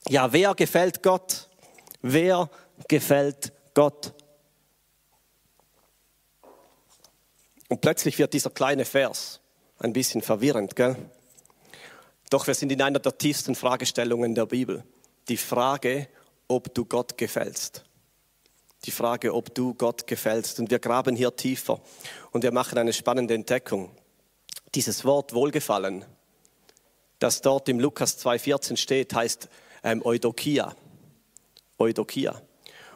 Ja, 0.10 0.34
wer 0.34 0.56
gefällt 0.56 1.04
Gott? 1.04 1.50
Wer 2.02 2.50
gefällt 2.88 3.54
Gott? 3.74 4.14
Und 7.70 7.82
plötzlich 7.82 8.20
wird 8.20 8.34
dieser 8.34 8.50
kleine 8.50 8.86
Vers 8.86 9.42
ein 9.80 9.94
bisschen 9.94 10.22
verwirrend, 10.22 10.76
gell? 10.76 10.96
Doch 12.30 12.48
wir 12.48 12.54
sind 12.54 12.72
in 12.72 12.82
einer 12.82 13.00
der 13.00 13.18
tiefsten 13.18 13.56
Fragestellungen 13.56 14.36
der 14.36 14.46
Bibel. 14.46 14.84
Die 15.28 15.38
Frage, 15.38 16.08
ob 16.48 16.74
du 16.74 16.86
Gott 16.86 17.18
gefällst. 17.18 17.84
Die 18.86 18.92
Frage, 18.92 19.34
ob 19.34 19.54
du 19.54 19.74
Gott 19.74 20.08
gefällst. 20.08 20.60
Und 20.60 20.72
wir 20.72 20.80
graben 20.80 21.16
hier 21.16 21.36
tiefer 21.36 21.82
und 22.32 22.44
wir 22.44 22.52
machen 22.52 22.78
eine 22.78 22.94
spannende 22.94 23.34
Entdeckung. 23.34 23.92
Dieses 24.74 25.06
Wort 25.06 25.34
Wohlgefallen, 25.34 26.06
das 27.20 27.42
dort 27.42 27.70
im 27.70 27.80
Lukas 27.80 28.20
2,14 28.24 28.78
steht, 28.78 29.14
heißt 29.14 29.50
ähm, 29.84 30.06
Eudokia. 30.06 30.76
Eudokia. 31.78 32.42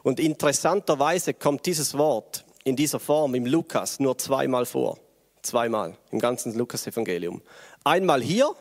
Und 0.03 0.19
interessanterweise 0.19 1.33
kommt 1.33 1.65
dieses 1.65 1.97
Wort 1.97 2.45
in 2.63 2.75
dieser 2.75 2.99
Form 2.99 3.35
im 3.35 3.45
Lukas 3.45 3.99
nur 3.99 4.17
zweimal 4.17 4.65
vor. 4.65 4.99
Zweimal 5.41 5.97
im 6.11 6.19
ganzen 6.19 6.57
Lukas-Evangelium. 6.57 7.41
Einmal 7.83 8.21
hier 8.21 8.53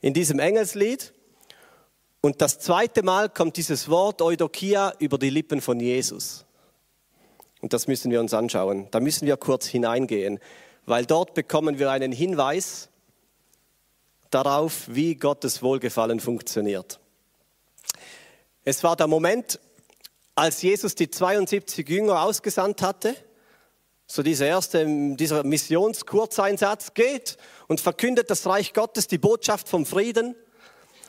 in 0.00 0.14
diesem 0.14 0.38
Engelslied 0.38 1.12
und 2.20 2.40
das 2.42 2.58
zweite 2.58 3.02
Mal 3.02 3.28
kommt 3.28 3.56
dieses 3.56 3.88
Wort 3.88 4.20
Eudokia 4.20 4.94
über 4.98 5.18
die 5.18 5.30
Lippen 5.30 5.60
von 5.60 5.78
Jesus. 5.78 6.44
Und 7.60 7.72
das 7.72 7.86
müssen 7.86 8.10
wir 8.10 8.20
uns 8.20 8.34
anschauen. 8.34 8.88
Da 8.90 9.00
müssen 9.00 9.26
wir 9.26 9.36
kurz 9.36 9.66
hineingehen, 9.66 10.40
weil 10.86 11.06
dort 11.06 11.34
bekommen 11.34 11.78
wir 11.78 11.90
einen 11.90 12.12
Hinweis 12.12 12.88
darauf, 14.30 14.84
wie 14.88 15.14
Gottes 15.14 15.62
Wohlgefallen 15.62 16.20
funktioniert. 16.20 17.00
Es 18.64 18.82
war 18.82 18.96
der 18.96 19.06
Moment, 19.06 19.60
als 20.36 20.62
Jesus 20.62 20.94
die 20.94 21.10
72 21.10 21.88
Jünger 21.88 22.22
ausgesandt 22.22 22.82
hatte, 22.82 23.16
so 24.06 24.22
dieser 24.22 24.46
erste, 24.46 24.86
dieser 25.16 25.42
Missionskurzeinsatz 25.42 26.94
geht 26.94 27.38
und 27.66 27.80
verkündet 27.80 28.30
das 28.30 28.46
Reich 28.46 28.72
Gottes, 28.72 29.08
die 29.08 29.18
Botschaft 29.18 29.68
vom 29.68 29.84
Frieden. 29.84 30.36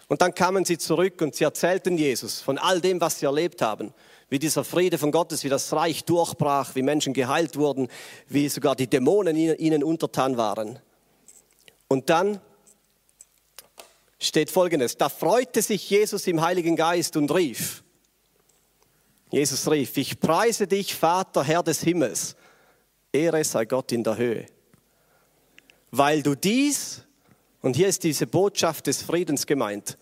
Und 0.07 0.21
dann 0.21 0.33
kamen 0.33 0.65
sie 0.65 0.77
zurück 0.77 1.21
und 1.21 1.35
sie 1.35 1.43
erzählten 1.43 1.97
Jesus 1.97 2.41
von 2.41 2.57
all 2.57 2.81
dem, 2.81 2.99
was 3.01 3.19
sie 3.19 3.25
erlebt 3.25 3.61
haben. 3.61 3.93
Wie 4.29 4.39
dieser 4.39 4.63
Friede 4.63 4.97
von 4.97 5.11
Gottes, 5.11 5.43
wie 5.43 5.49
das 5.49 5.71
Reich 5.73 6.05
durchbrach, 6.05 6.73
wie 6.75 6.81
Menschen 6.81 7.13
geheilt 7.13 7.57
wurden, 7.57 7.89
wie 8.27 8.49
sogar 8.49 8.75
die 8.75 8.87
Dämonen 8.87 9.35
ihnen 9.35 9.83
untertan 9.83 10.37
waren. 10.37 10.79
Und 11.87 12.09
dann 12.09 12.41
steht 14.19 14.49
Folgendes, 14.49 14.97
da 14.97 15.09
freute 15.09 15.61
sich 15.61 15.89
Jesus 15.89 16.25
im 16.27 16.41
Heiligen 16.41 16.75
Geist 16.75 17.15
und 17.15 17.29
rief, 17.33 17.83
Jesus 19.29 19.69
rief, 19.69 19.97
ich 19.97 20.19
preise 20.19 20.67
dich, 20.67 20.95
Vater, 20.95 21.43
Herr 21.43 21.63
des 21.63 21.81
Himmels. 21.81 22.35
Ehre 23.11 23.43
sei 23.43 23.65
Gott 23.65 23.91
in 23.91 24.03
der 24.03 24.17
Höhe. 24.17 24.45
Weil 25.91 26.21
du 26.21 26.35
dies, 26.35 27.03
und 27.61 27.75
hier 27.75 27.87
ist 27.87 28.03
diese 28.03 28.27
Botschaft 28.27 28.87
des 28.87 29.01
Friedens 29.01 29.45
gemeint, 29.45 29.97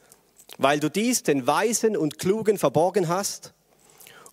weil 0.58 0.80
du 0.80 0.90
dies 0.90 1.24
den 1.24 1.48
Weisen 1.48 1.98
und 1.98 2.20
Klugen 2.20 2.58
verborgen 2.58 3.08
hast 3.08 3.54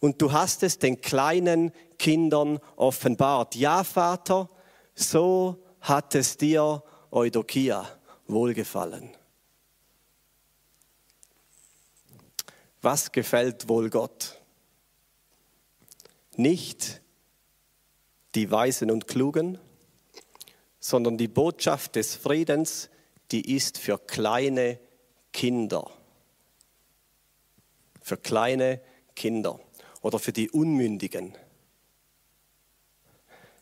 und 0.01 0.21
du 0.21 0.33
hast 0.33 0.63
es 0.63 0.79
den 0.79 1.01
kleinen 1.01 1.73
Kindern 1.99 2.59
offenbart. 2.77 3.55
Ja, 3.55 3.85
Vater, 3.85 4.49
so 4.95 5.63
hat 5.81 6.15
es 6.15 6.37
dir, 6.37 6.83
Eudokia, 7.11 7.89
wohlgefallen. 8.27 9.11
Was 12.81 13.13
gefällt 13.13 13.69
wohl 13.69 13.89
Gott? 13.91 14.42
Nicht 16.43 17.01
die 18.35 18.51
Weisen 18.51 18.91
und 18.91 19.07
Klugen, 19.07 19.59
sondern 20.81 21.17
die 21.17 21.29
Botschaft 21.29 21.97
des 21.97 22.17
Friedens, 22.17 22.91
die 23.31 23.55
ist 23.55 23.79
für 23.79 23.99
kleine 23.99 24.81
Kinder. 25.33 25.91
Für 28.01 28.17
kleine 28.17 28.81
Kinder 29.15 29.61
oder 30.01 30.19
für 30.19 30.33
die 30.33 30.51
Unmündigen. 30.51 31.37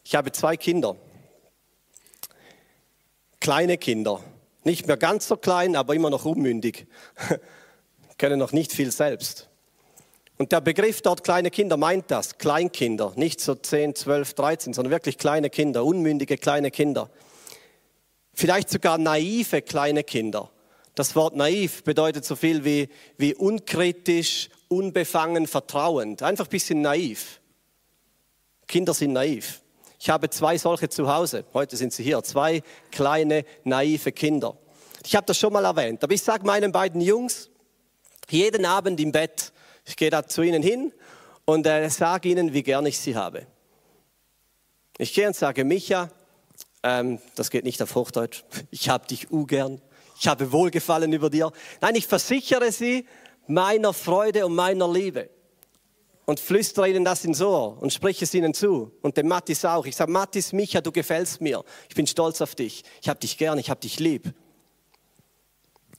Ich 0.02 0.14
habe 0.14 0.32
zwei 0.32 0.56
Kinder. 0.56 0.96
Kleine 3.38 3.76
Kinder. 3.76 4.22
Nicht 4.64 4.86
mehr 4.86 4.96
ganz 4.96 5.28
so 5.28 5.36
klein, 5.36 5.76
aber 5.76 5.94
immer 5.94 6.10
noch 6.10 6.24
unmündig. 6.24 6.86
Können 8.18 8.38
noch 8.38 8.52
nicht 8.52 8.72
viel 8.72 8.90
selbst. 8.90 9.49
Und 10.40 10.52
der 10.52 10.62
Begriff 10.62 11.02
dort 11.02 11.22
kleine 11.22 11.50
Kinder 11.50 11.76
meint 11.76 12.10
das, 12.10 12.38
Kleinkinder, 12.38 13.12
nicht 13.14 13.42
so 13.42 13.54
10, 13.54 13.94
12, 13.94 14.32
13, 14.32 14.72
sondern 14.72 14.90
wirklich 14.90 15.18
kleine 15.18 15.50
Kinder, 15.50 15.84
unmündige 15.84 16.38
kleine 16.38 16.70
Kinder. 16.70 17.10
Vielleicht 18.32 18.70
sogar 18.70 18.96
naive 18.96 19.60
kleine 19.60 20.02
Kinder. 20.02 20.50
Das 20.94 21.14
Wort 21.14 21.36
naiv 21.36 21.84
bedeutet 21.84 22.24
so 22.24 22.36
viel 22.36 22.64
wie, 22.64 22.88
wie 23.18 23.34
unkritisch, 23.34 24.48
unbefangen, 24.68 25.46
vertrauend. 25.46 26.22
Einfach 26.22 26.46
ein 26.46 26.50
bisschen 26.50 26.80
naiv. 26.80 27.42
Kinder 28.66 28.94
sind 28.94 29.12
naiv. 29.12 29.60
Ich 29.98 30.08
habe 30.08 30.30
zwei 30.30 30.56
solche 30.56 30.88
zu 30.88 31.12
Hause. 31.12 31.44
Heute 31.52 31.76
sind 31.76 31.92
sie 31.92 32.02
hier. 32.02 32.22
Zwei 32.22 32.62
kleine, 32.90 33.44
naive 33.64 34.10
Kinder. 34.10 34.56
Ich 35.04 35.14
habe 35.14 35.26
das 35.26 35.36
schon 35.36 35.52
mal 35.52 35.66
erwähnt. 35.66 36.02
Aber 36.02 36.14
ich 36.14 36.22
sage 36.22 36.46
meinen 36.46 36.72
beiden 36.72 37.02
Jungs, 37.02 37.50
jeden 38.30 38.64
Abend 38.64 39.00
im 39.00 39.12
Bett, 39.12 39.52
ich 39.84 39.96
gehe 39.96 40.10
da 40.10 40.26
zu 40.26 40.42
ihnen 40.42 40.62
hin 40.62 40.92
und 41.44 41.66
äh, 41.66 41.88
sage 41.88 42.28
ihnen, 42.28 42.52
wie 42.52 42.62
gern 42.62 42.86
ich 42.86 42.98
sie 42.98 43.16
habe. 43.16 43.46
Ich 44.98 45.14
gehe 45.14 45.26
und 45.26 45.36
sage, 45.36 45.64
Micha, 45.64 46.10
ähm, 46.82 47.18
das 47.34 47.50
geht 47.50 47.64
nicht 47.64 47.82
auf 47.82 47.94
Hochdeutsch, 47.94 48.44
ich 48.70 48.88
habe 48.88 49.06
dich 49.06 49.30
ugern, 49.30 49.80
ich 50.18 50.28
habe 50.28 50.52
Wohlgefallen 50.52 51.12
über 51.12 51.30
dir. 51.30 51.52
Nein, 51.80 51.94
ich 51.94 52.06
versichere 52.06 52.72
sie 52.72 53.06
meiner 53.46 53.92
Freude 53.92 54.46
und 54.46 54.54
meiner 54.54 54.90
Liebe. 54.92 55.30
und 56.30 56.38
flüstere 56.38 56.88
ihnen 56.88 57.04
das 57.04 57.24
ins 57.24 57.40
Ohr 57.42 57.76
und 57.82 57.92
spreche 57.92 58.24
es 58.24 58.32
ihnen 58.34 58.54
zu. 58.54 58.92
Und 59.02 59.16
dem 59.16 59.26
Mattis 59.26 59.64
auch. 59.64 59.84
Ich 59.84 59.96
sage, 59.96 60.12
Mattis, 60.12 60.52
Micha, 60.52 60.80
du 60.80 60.92
gefällst 60.92 61.40
mir. 61.40 61.64
Ich 61.88 61.96
bin 61.96 62.06
stolz 62.06 62.40
auf 62.40 62.54
dich. 62.54 62.84
Ich 63.02 63.08
habe 63.08 63.18
dich 63.18 63.36
gern, 63.36 63.58
ich 63.58 63.68
habe 63.68 63.80
dich 63.80 63.98
lieb. 63.98 64.32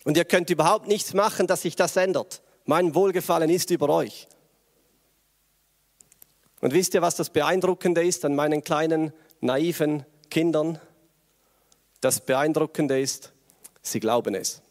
Und 0.06 0.16
ihr 0.16 0.24
könnt 0.24 0.50
überhaupt 0.50 0.88
nichts 0.88 1.14
machen, 1.14 1.48
dass 1.48 1.64
sich 1.64 1.76
das 1.76 1.98
ändert. 1.98 2.42
Mein 2.66 2.96
Wohlgefallen 2.96 3.50
ist 3.50 3.72
über 3.72 3.90
euch. 3.90 4.28
Und 6.62 6.74
wisst 6.74 6.94
ihr, 6.94 7.02
was 7.02 7.16
das 7.16 7.32
Beeindruckende 7.32 8.04
ist 8.04 8.24
an 8.24 8.36
meinen 8.36 8.64
kleinen, 8.64 9.14
naiven 9.40 10.06
Kindern? 10.30 10.80
Das 12.02 12.22
Beeindruckende 12.22 13.00
ist, 13.00 13.34
sie 13.82 14.00
glauben 14.00 14.36
es. 14.36 14.62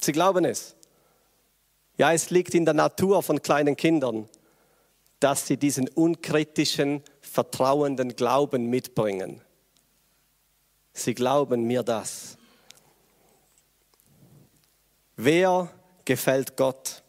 Sie 0.00 0.12
glauben 0.12 0.44
es. 0.44 0.74
Ja, 1.96 2.12
es 2.12 2.30
liegt 2.30 2.54
in 2.54 2.64
der 2.64 2.74
Natur 2.74 3.22
von 3.22 3.40
kleinen 3.42 3.76
Kindern, 3.76 4.28
dass 5.20 5.46
sie 5.46 5.56
diesen 5.56 5.88
unkritischen, 5.88 7.02
vertrauenden 7.20 8.16
Glauben 8.16 8.68
mitbringen. 8.68 9.40
Sie 10.92 11.14
glauben 11.14 11.64
mir 11.64 11.82
das. 11.82 12.36
Wer 15.16 15.70
gefällt 16.04 16.56
Gott? 16.56 17.02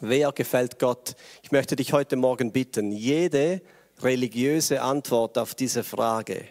Wer 0.00 0.32
gefällt 0.32 0.78
Gott? 0.78 1.14
Ich 1.42 1.52
möchte 1.52 1.76
dich 1.76 1.92
heute 1.92 2.16
Morgen 2.16 2.52
bitten, 2.52 2.90
jede 2.90 3.62
religiöse 4.00 4.82
Antwort 4.82 5.38
auf 5.38 5.54
diese 5.54 5.84
Frage 5.84 6.44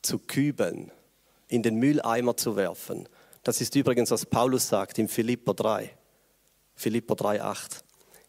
zu 0.00 0.18
kübeln, 0.18 0.90
in 1.48 1.62
den 1.62 1.76
Mülleimer 1.76 2.36
zu 2.36 2.56
werfen. 2.56 3.08
Das 3.42 3.60
ist 3.60 3.74
übrigens, 3.74 4.10
was 4.10 4.24
Paulus 4.26 4.68
sagt 4.68 4.98
in 4.98 5.08
Philipper 5.08 5.54
3. 5.54 5.90
Philipper 6.74 7.14
3, 7.14 7.42
8. 7.42 7.84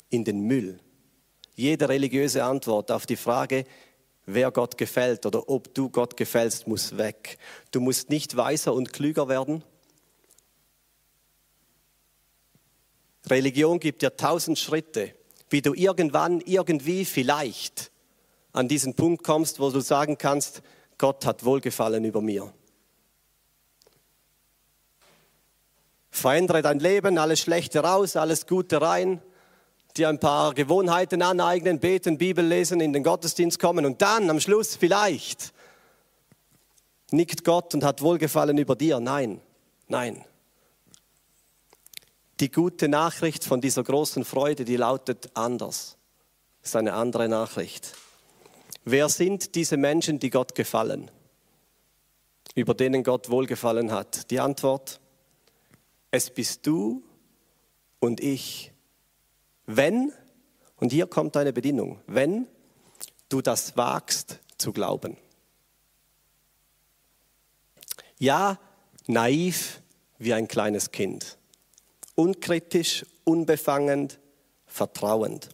In 0.10 0.24
den 0.24 0.42
Müll. 0.42 0.80
Jede 1.56 1.88
religiöse 1.88 2.44
Antwort 2.44 2.92
auf 2.92 3.06
die 3.06 3.16
Frage, 3.16 3.66
wer 4.26 4.52
Gott 4.52 4.78
gefällt 4.78 5.26
oder 5.26 5.48
ob 5.50 5.74
du 5.74 5.90
Gott 5.90 6.18
gefällst, 6.18 6.68
muss 6.68 6.98
weg. 6.98 7.38
Du 7.72 7.80
musst 7.80 8.10
nicht 8.10 8.36
weiser 8.36 8.74
und 8.74 8.92
klüger 8.92 9.28
werden. 9.28 9.64
Religion 13.30 13.80
gibt 13.80 14.02
dir 14.02 14.16
tausend 14.16 14.60
Schritte, 14.60 15.14
wie 15.50 15.62
du 15.62 15.74
irgendwann, 15.74 16.42
irgendwie, 16.42 17.06
vielleicht 17.06 17.92
an 18.52 18.68
diesen 18.68 18.96
Punkt 18.96 19.24
kommst, 19.24 19.60
wo 19.60 19.70
du 19.70 19.80
sagen 19.80 20.18
kannst, 20.18 20.62
Gott 20.98 21.26
hat 21.26 21.44
Wohlgefallen 21.44 22.04
über 22.06 22.22
mir. 22.22 22.54
Verändere 26.12 26.62
dein 26.62 26.80
Leben, 26.80 27.18
alles 27.18 27.40
Schlechte 27.40 27.80
raus, 27.80 28.16
alles 28.16 28.46
Gute 28.46 28.82
rein, 28.82 29.22
dir 29.98 30.10
ein 30.10 30.20
paar 30.20 30.54
Gewohnheiten 30.54 31.22
aneignen, 31.22 31.80
beten, 31.80 32.18
Bibel 32.18 32.46
lesen, 32.46 32.80
in 32.82 32.94
den 32.94 33.04
Gottesdienst 33.04 33.60
kommen 33.60 33.86
und 33.86 34.02
dann 34.02 34.30
am 34.30 34.40
Schluss 34.40 34.76
vielleicht 34.76 35.54
nickt 37.12 37.44
Gott 37.44 37.74
und 37.74 37.84
hat 37.84 38.02
Wohlgefallen 38.02 38.58
über 38.58 38.76
dir. 38.76 39.00
Nein, 39.00 39.40
nein. 39.88 40.24
Die 42.40 42.50
gute 42.50 42.90
Nachricht 42.90 43.44
von 43.44 43.62
dieser 43.62 43.84
großen 43.84 44.26
Freude, 44.26 44.66
die 44.66 44.76
lautet 44.76 45.30
anders. 45.36 45.98
Das 46.62 46.72
ist 46.72 46.76
eine 46.76 46.94
andere 46.94 47.30
Nachricht. 47.30 47.94
Wer 48.86 49.08
sind 49.10 49.56
diese 49.56 49.78
Menschen, 49.78 50.20
die 50.20 50.30
Gott 50.30 50.56
gefallen? 50.56 51.12
Über 52.56 52.74
denen 52.74 53.04
Gott 53.04 53.30
wohlgefallen 53.30 53.92
hat? 53.92 54.32
Die 54.32 54.40
Antwort, 54.40 55.00
es 56.10 56.32
bist 56.32 56.66
du 56.66 57.04
und 58.00 58.20
ich. 58.20 58.72
Wenn, 59.66 60.12
und 60.78 60.92
hier 60.92 61.08
kommt 61.08 61.38
eine 61.38 61.54
Bedingung, 61.54 62.02
wenn 62.08 62.48
du 63.30 63.42
das 63.42 63.78
wagst 63.78 64.40
zu 64.58 64.74
glauben. 64.74 65.18
Ja, 68.20 68.60
naiv 69.08 69.82
wie 70.18 70.34
ein 70.34 70.48
kleines 70.48 70.92
Kind 70.92 71.38
unkritisch, 72.16 73.06
unbefangen, 73.24 74.10
vertrauend. 74.66 75.50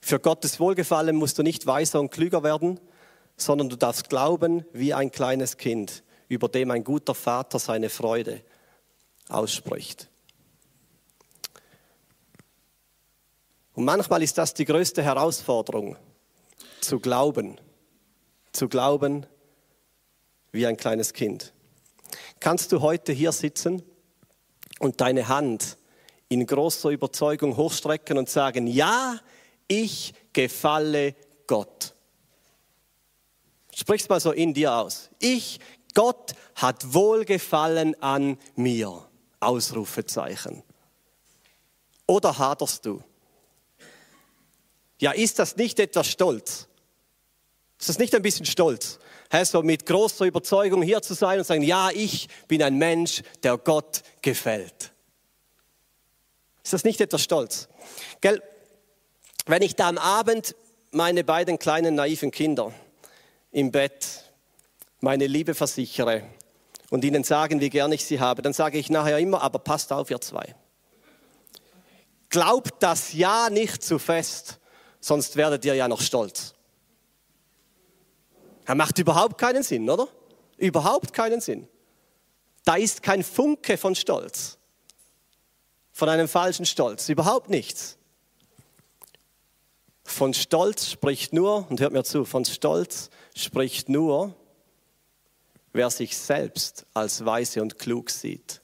Für 0.00 0.18
Gottes 0.18 0.60
Wohlgefallen 0.60 1.16
musst 1.16 1.38
du 1.38 1.42
nicht 1.42 1.66
weiser 1.66 2.00
und 2.00 2.10
klüger 2.10 2.42
werden, 2.42 2.80
sondern 3.36 3.68
du 3.68 3.76
darfst 3.76 4.08
glauben 4.08 4.64
wie 4.72 4.94
ein 4.94 5.10
kleines 5.10 5.56
Kind, 5.56 6.02
über 6.28 6.48
dem 6.48 6.70
ein 6.70 6.84
guter 6.84 7.14
Vater 7.14 7.58
seine 7.58 7.90
Freude 7.90 8.42
ausspricht. 9.28 10.08
Und 13.74 13.84
manchmal 13.84 14.22
ist 14.22 14.36
das 14.38 14.54
die 14.54 14.64
größte 14.64 15.02
Herausforderung, 15.02 15.96
zu 16.80 16.98
glauben, 16.98 17.60
zu 18.52 18.68
glauben 18.68 19.26
wie 20.50 20.66
ein 20.66 20.76
kleines 20.76 21.12
Kind. 21.12 21.52
Kannst 22.40 22.72
du 22.72 22.80
heute 22.80 23.12
hier 23.12 23.32
sitzen 23.32 23.82
und 24.78 25.00
deine 25.00 25.28
Hand 25.28 25.76
in 26.28 26.46
großer 26.46 26.90
Überzeugung 26.90 27.56
hochstrecken 27.56 28.18
und 28.18 28.28
sagen, 28.28 28.66
ja, 28.66 29.18
ich 29.66 30.14
gefalle 30.32 31.14
Gott. 31.46 31.94
Sprich's 33.74 34.08
mal 34.08 34.20
so 34.20 34.32
in 34.32 34.54
dir 34.54 34.74
aus. 34.74 35.10
Ich, 35.18 35.60
Gott 35.94 36.32
hat 36.54 36.94
Wohlgefallen 36.94 38.00
an 38.02 38.38
mir. 38.56 39.04
Ausrufezeichen. 39.40 40.62
Oder 42.06 42.38
haderst 42.38 42.86
du? 42.86 43.02
Ja, 45.00 45.12
ist 45.12 45.38
das 45.38 45.56
nicht 45.56 45.78
etwas 45.78 46.08
Stolz? 46.08 46.67
Ist 47.78 47.88
das 47.88 47.98
nicht 47.98 48.14
ein 48.14 48.22
bisschen 48.22 48.46
Stolz? 48.46 48.98
Herr, 49.30 49.44
so 49.44 49.62
mit 49.62 49.86
großer 49.86 50.24
Überzeugung 50.24 50.82
hier 50.82 51.02
zu 51.02 51.14
sein 51.14 51.38
und 51.38 51.44
sagen, 51.44 51.62
ja, 51.62 51.90
ich 51.90 52.28
bin 52.48 52.62
ein 52.62 52.76
Mensch, 52.76 53.22
der 53.42 53.58
Gott 53.58 54.02
gefällt. 54.22 54.92
Ist 56.64 56.72
das 56.72 56.84
nicht 56.84 57.00
etwas 57.00 57.22
Stolz? 57.22 57.68
Gell? 58.20 58.42
Wenn 59.46 59.62
ich 59.62 59.76
da 59.76 59.88
am 59.88 59.98
Abend 59.98 60.54
meine 60.90 61.24
beiden 61.24 61.58
kleinen 61.58 61.94
naiven 61.94 62.30
Kinder 62.30 62.72
im 63.50 63.70
Bett 63.70 64.24
meine 65.00 65.26
Liebe 65.26 65.54
versichere 65.54 66.24
und 66.90 67.04
ihnen 67.04 67.24
sagen, 67.24 67.60
wie 67.60 67.70
gern 67.70 67.92
ich 67.92 68.04
sie 68.04 68.20
habe, 68.20 68.42
dann 68.42 68.52
sage 68.52 68.78
ich 68.78 68.90
nachher 68.90 69.18
immer, 69.18 69.42
aber 69.42 69.58
passt 69.58 69.92
auf, 69.92 70.10
ihr 70.10 70.20
zwei. 70.20 70.54
Glaubt 72.28 72.82
das 72.82 73.12
Ja 73.14 73.48
nicht 73.48 73.82
zu 73.82 73.98
fest, 73.98 74.58
sonst 75.00 75.36
werdet 75.36 75.64
ihr 75.64 75.74
ja 75.74 75.88
noch 75.88 76.00
stolz. 76.00 76.54
Er 78.68 78.74
macht 78.74 78.98
überhaupt 78.98 79.38
keinen 79.38 79.62
Sinn, 79.62 79.88
oder? 79.88 80.08
Überhaupt 80.58 81.14
keinen 81.14 81.40
Sinn. 81.40 81.66
Da 82.66 82.76
ist 82.76 83.02
kein 83.02 83.24
Funke 83.24 83.78
von 83.78 83.94
Stolz, 83.94 84.58
von 85.90 86.10
einem 86.10 86.28
falschen 86.28 86.66
Stolz, 86.66 87.08
überhaupt 87.08 87.48
nichts. 87.48 87.96
Von 90.04 90.34
Stolz 90.34 90.90
spricht 90.90 91.32
nur, 91.32 91.66
und 91.70 91.80
hört 91.80 91.94
mir 91.94 92.04
zu, 92.04 92.26
von 92.26 92.44
Stolz 92.44 93.08
spricht 93.34 93.88
nur, 93.88 94.34
wer 95.72 95.88
sich 95.88 96.18
selbst 96.18 96.84
als 96.92 97.24
weise 97.24 97.62
und 97.62 97.78
klug 97.78 98.10
sieht 98.10 98.60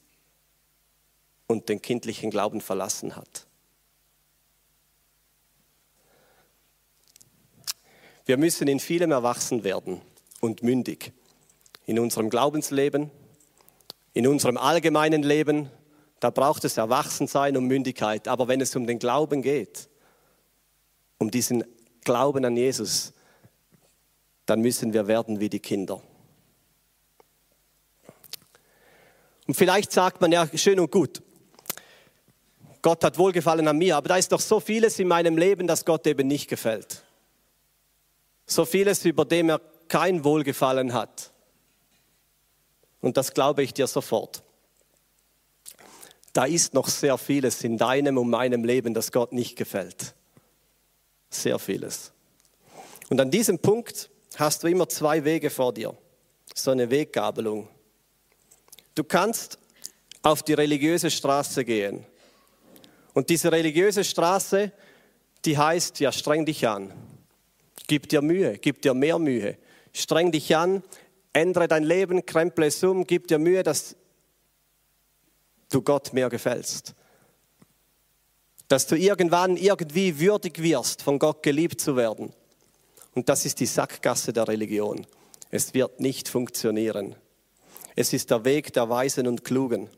und 1.46 1.70
den 1.70 1.80
kindlichen 1.80 2.30
Glauben 2.30 2.60
verlassen 2.60 3.16
hat. 3.16 3.46
Wir 8.26 8.38
müssen 8.38 8.68
in 8.68 8.80
vielem 8.80 9.10
erwachsen 9.10 9.64
werden 9.64 10.00
und 10.40 10.62
mündig. 10.62 11.12
In 11.86 11.98
unserem 11.98 12.30
Glaubensleben, 12.30 13.10
in 14.14 14.26
unserem 14.26 14.56
allgemeinen 14.56 15.22
Leben, 15.22 15.68
da 16.20 16.30
braucht 16.30 16.64
es 16.64 16.78
Erwachsensein 16.78 17.56
und 17.56 17.66
Mündigkeit. 17.66 18.28
Aber 18.28 18.48
wenn 18.48 18.62
es 18.62 18.74
um 18.76 18.86
den 18.86 18.98
Glauben 18.98 19.42
geht, 19.42 19.88
um 21.18 21.30
diesen 21.30 21.64
Glauben 22.02 22.44
an 22.46 22.56
Jesus, 22.56 23.12
dann 24.46 24.60
müssen 24.60 24.94
wir 24.94 25.06
werden 25.06 25.40
wie 25.40 25.50
die 25.50 25.60
Kinder. 25.60 26.02
Und 29.46 29.54
vielleicht 29.54 29.92
sagt 29.92 30.22
man 30.22 30.32
ja, 30.32 30.48
schön 30.54 30.80
und 30.80 30.90
gut, 30.90 31.22
Gott 32.80 33.04
hat 33.04 33.18
Wohlgefallen 33.18 33.68
an 33.68 33.76
mir, 33.76 33.96
aber 33.96 34.08
da 34.08 34.16
ist 34.16 34.32
doch 34.32 34.40
so 34.40 34.60
vieles 34.60 34.98
in 34.98 35.08
meinem 35.08 35.36
Leben, 35.36 35.66
das 35.66 35.84
Gott 35.84 36.06
eben 36.06 36.26
nicht 36.26 36.48
gefällt. 36.48 37.03
So 38.46 38.64
vieles, 38.64 39.04
über 39.04 39.24
dem 39.24 39.48
er 39.48 39.60
kein 39.88 40.24
Wohlgefallen 40.24 40.92
hat. 40.92 41.32
Und 43.00 43.16
das 43.16 43.34
glaube 43.34 43.62
ich 43.62 43.74
dir 43.74 43.86
sofort. 43.86 44.42
Da 46.32 46.46
ist 46.46 46.74
noch 46.74 46.88
sehr 46.88 47.16
vieles 47.16 47.62
in 47.62 47.78
deinem 47.78 48.18
und 48.18 48.28
meinem 48.28 48.64
Leben, 48.64 48.92
das 48.92 49.12
Gott 49.12 49.32
nicht 49.32 49.56
gefällt. 49.56 50.14
Sehr 51.30 51.58
vieles. 51.58 52.12
Und 53.08 53.20
an 53.20 53.30
diesem 53.30 53.58
Punkt 53.58 54.10
hast 54.36 54.62
du 54.62 54.66
immer 54.66 54.88
zwei 54.88 55.24
Wege 55.24 55.50
vor 55.50 55.72
dir. 55.72 55.96
So 56.54 56.70
eine 56.70 56.90
Weggabelung. 56.90 57.68
Du 58.94 59.04
kannst 59.04 59.58
auf 60.22 60.42
die 60.42 60.54
religiöse 60.54 61.10
Straße 61.10 61.64
gehen 61.64 62.06
Und 63.12 63.28
diese 63.28 63.52
religiöse 63.52 64.02
Straße, 64.02 64.72
die 65.44 65.56
heißt, 65.56 66.00
ja, 66.00 66.10
streng 66.10 66.46
dich 66.46 66.66
an. 66.66 66.92
Gib 67.86 68.08
dir 68.08 68.22
Mühe, 68.22 68.58
gib 68.58 68.82
dir 68.82 68.94
mehr 68.94 69.18
Mühe. 69.18 69.58
Streng 69.92 70.32
dich 70.32 70.56
an, 70.56 70.82
ändere 71.32 71.68
dein 71.68 71.84
Leben, 71.84 72.24
kremple 72.24 72.66
es 72.66 72.82
um, 72.82 73.06
gib 73.06 73.28
dir 73.28 73.38
Mühe, 73.38 73.62
dass 73.62 73.96
du 75.70 75.82
Gott 75.82 76.12
mehr 76.12 76.30
gefällst. 76.30 76.94
Dass 78.68 78.86
du 78.86 78.96
irgendwann 78.96 79.56
irgendwie 79.56 80.18
würdig 80.18 80.62
wirst, 80.62 81.02
von 81.02 81.18
Gott 81.18 81.42
geliebt 81.42 81.80
zu 81.80 81.96
werden. 81.96 82.32
Und 83.14 83.28
das 83.28 83.44
ist 83.44 83.60
die 83.60 83.66
Sackgasse 83.66 84.32
der 84.32 84.48
Religion. 84.48 85.06
Es 85.50 85.74
wird 85.74 86.00
nicht 86.00 86.28
funktionieren. 86.28 87.14
Es 87.94 88.12
ist 88.12 88.30
der 88.30 88.44
Weg 88.44 88.72
der 88.72 88.88
Weisen 88.88 89.26
und 89.28 89.44
Klugen 89.44 89.88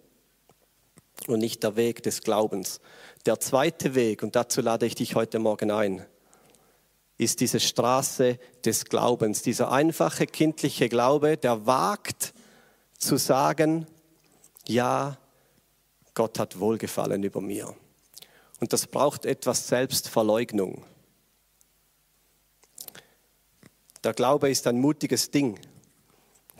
und 1.26 1.38
nicht 1.38 1.62
der 1.62 1.76
Weg 1.76 2.02
des 2.02 2.22
Glaubens. 2.22 2.80
Der 3.24 3.40
zweite 3.40 3.94
Weg, 3.94 4.22
und 4.22 4.36
dazu 4.36 4.60
lade 4.60 4.84
ich 4.84 4.94
dich 4.94 5.14
heute 5.14 5.38
Morgen 5.38 5.70
ein, 5.70 6.04
ist 7.18 7.40
diese 7.40 7.60
Straße 7.60 8.38
des 8.64 8.84
Glaubens, 8.84 9.42
dieser 9.42 9.72
einfache 9.72 10.26
kindliche 10.26 10.88
Glaube, 10.88 11.36
der 11.36 11.66
wagt 11.66 12.34
zu 12.98 13.16
sagen, 13.16 13.86
ja, 14.66 15.16
Gott 16.14 16.38
hat 16.38 16.58
Wohlgefallen 16.58 17.22
über 17.22 17.40
mir. 17.40 17.74
Und 18.60 18.72
das 18.72 18.86
braucht 18.86 19.26
etwas 19.26 19.68
Selbstverleugnung. 19.68 20.84
Der 24.02 24.14
Glaube 24.14 24.50
ist 24.50 24.66
ein 24.66 24.78
mutiges 24.80 25.30
Ding. 25.30 25.58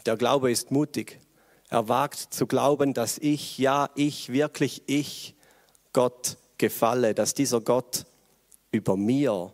Der 0.04 0.16
Glaube 0.16 0.50
ist 0.50 0.70
mutig. 0.70 1.20
Er 1.68 1.88
wagt 1.88 2.34
zu 2.34 2.46
glauben, 2.46 2.94
dass 2.94 3.18
ich, 3.18 3.58
ja, 3.58 3.90
ich, 3.94 4.32
wirklich 4.32 4.82
ich, 4.86 5.34
Gott 5.92 6.36
gefalle, 6.58 7.14
dass 7.14 7.34
dieser 7.34 7.60
Gott 7.60 8.04
über 8.70 8.96
mir 8.96 9.52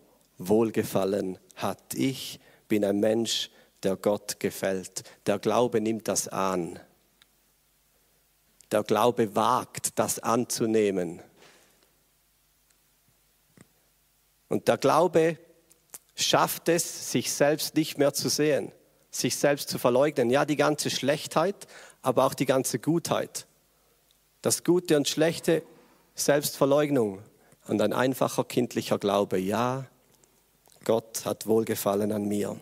Wohlgefallen 0.48 1.38
hat. 1.56 1.94
Ich 1.94 2.40
bin 2.68 2.84
ein 2.84 3.00
Mensch, 3.00 3.50
der 3.82 3.96
Gott 3.96 4.40
gefällt. 4.40 5.02
Der 5.26 5.38
Glaube 5.38 5.80
nimmt 5.80 6.08
das 6.08 6.28
an. 6.28 6.78
Der 8.70 8.82
Glaube 8.82 9.34
wagt, 9.34 9.98
das 9.98 10.18
anzunehmen. 10.18 11.20
Und 14.48 14.68
der 14.68 14.78
Glaube 14.78 15.38
schafft 16.14 16.68
es, 16.68 17.10
sich 17.10 17.32
selbst 17.32 17.74
nicht 17.74 17.98
mehr 17.98 18.12
zu 18.12 18.28
sehen, 18.28 18.72
sich 19.10 19.36
selbst 19.36 19.68
zu 19.68 19.78
verleugnen. 19.78 20.30
Ja, 20.30 20.44
die 20.44 20.56
ganze 20.56 20.90
Schlechtheit, 20.90 21.66
aber 22.02 22.24
auch 22.24 22.34
die 22.34 22.46
ganze 22.46 22.78
Gutheit. 22.78 23.46
Das 24.42 24.64
Gute 24.64 24.96
und 24.96 25.08
Schlechte, 25.08 25.62
Selbstverleugnung 26.14 27.22
und 27.66 27.80
ein 27.80 27.92
einfacher 27.92 28.44
kindlicher 28.44 28.98
Glaube. 28.98 29.38
Ja, 29.38 29.86
Gott 30.84 31.24
hat 31.24 31.46
Wohlgefallen 31.46 32.12
an 32.12 32.26
mir. 32.26 32.58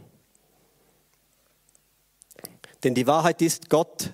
Denn 2.85 2.95
die 2.95 3.07
Wahrheit 3.07 3.43
ist, 3.43 3.69
Gott 3.69 4.13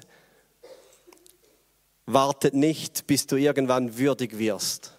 wartet 2.06 2.54
nicht, 2.54 3.06
bis 3.06 3.26
du 3.26 3.36
irgendwann 3.36 3.98
würdig 3.98 4.38
wirst. 4.38 4.96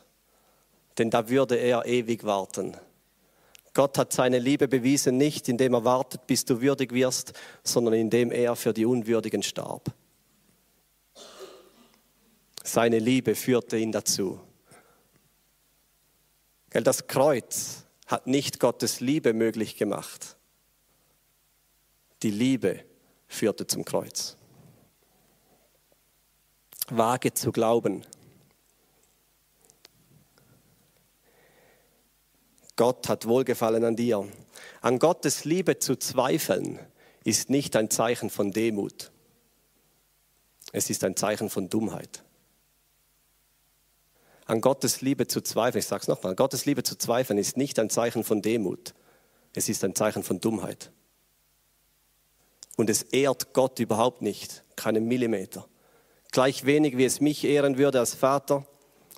Denn 0.97 1.09
da 1.09 1.29
würde 1.29 1.55
er 1.55 1.85
ewig 1.85 2.23
warten. 2.23 2.75
Gott 3.73 3.97
hat 3.97 4.11
seine 4.11 4.39
Liebe 4.39 4.67
bewiesen, 4.67 5.17
nicht 5.17 5.47
indem 5.47 5.75
er 5.75 5.85
wartet, 5.85 6.25
bis 6.25 6.45
du 6.45 6.61
würdig 6.61 6.91
wirst, 6.93 7.33
sondern 7.63 7.93
indem 7.93 8.31
er 8.31 8.55
für 8.55 8.73
die 8.73 8.85
Unwürdigen 8.85 9.43
starb. 9.43 9.91
Seine 12.63 12.99
Liebe 12.99 13.35
führte 13.35 13.77
ihn 13.77 13.91
dazu. 13.91 14.39
Das 16.71 17.07
Kreuz 17.07 17.86
hat 18.07 18.25
nicht 18.25 18.59
Gottes 18.59 19.01
Liebe 19.01 19.33
möglich 19.33 19.75
gemacht. 19.75 20.37
Die 22.23 22.31
Liebe 22.31 22.83
führte 23.27 23.67
zum 23.67 23.85
Kreuz. 23.85 24.37
Wage 26.89 27.33
zu 27.33 27.51
glauben. 27.51 28.05
Gott 32.77 33.09
hat 33.09 33.27
Wohlgefallen 33.27 33.83
an 33.83 33.95
dir. 33.95 34.25
An 34.81 34.99
Gottes 34.99 35.43
Liebe 35.43 35.79
zu 35.79 35.97
zweifeln 35.97 36.79
ist 37.23 37.49
nicht 37.49 37.75
ein 37.75 37.89
Zeichen 37.89 38.29
von 38.29 38.51
Demut. 38.51 39.11
Es 40.71 40.89
ist 40.89 41.03
ein 41.03 41.15
Zeichen 41.15 41.49
von 41.49 41.69
Dummheit 41.69 42.23
an 44.47 44.61
Gottes 44.61 45.01
Liebe 45.01 45.27
zu 45.27 45.41
zweifeln, 45.41 45.79
ich 45.79 45.87
sage 45.87 46.01
es 46.01 46.07
nochmal, 46.07 46.31
an 46.31 46.35
Gottes 46.35 46.65
Liebe 46.65 46.81
zu 46.81 46.97
zweifeln 46.97 47.37
ist 47.37 47.57
nicht 47.57 47.77
ein 47.79 47.89
Zeichen 47.89 48.23
von 48.23 48.41
Demut, 48.41 48.93
es 49.53 49.69
ist 49.69 49.83
ein 49.83 49.93
Zeichen 49.93 50.23
von 50.23 50.39
Dummheit. 50.39 50.91
Und 52.77 52.89
es 52.89 53.03
ehrt 53.03 53.53
Gott 53.53 53.79
überhaupt 53.79 54.21
nicht, 54.21 54.63
keinen 54.75 55.07
Millimeter. 55.07 55.67
Gleich 56.31 56.65
wenig, 56.65 56.97
wie 56.97 57.05
es 57.05 57.19
mich 57.19 57.43
ehren 57.43 57.77
würde 57.77 57.99
als 57.99 58.13
Vater, 58.13 58.65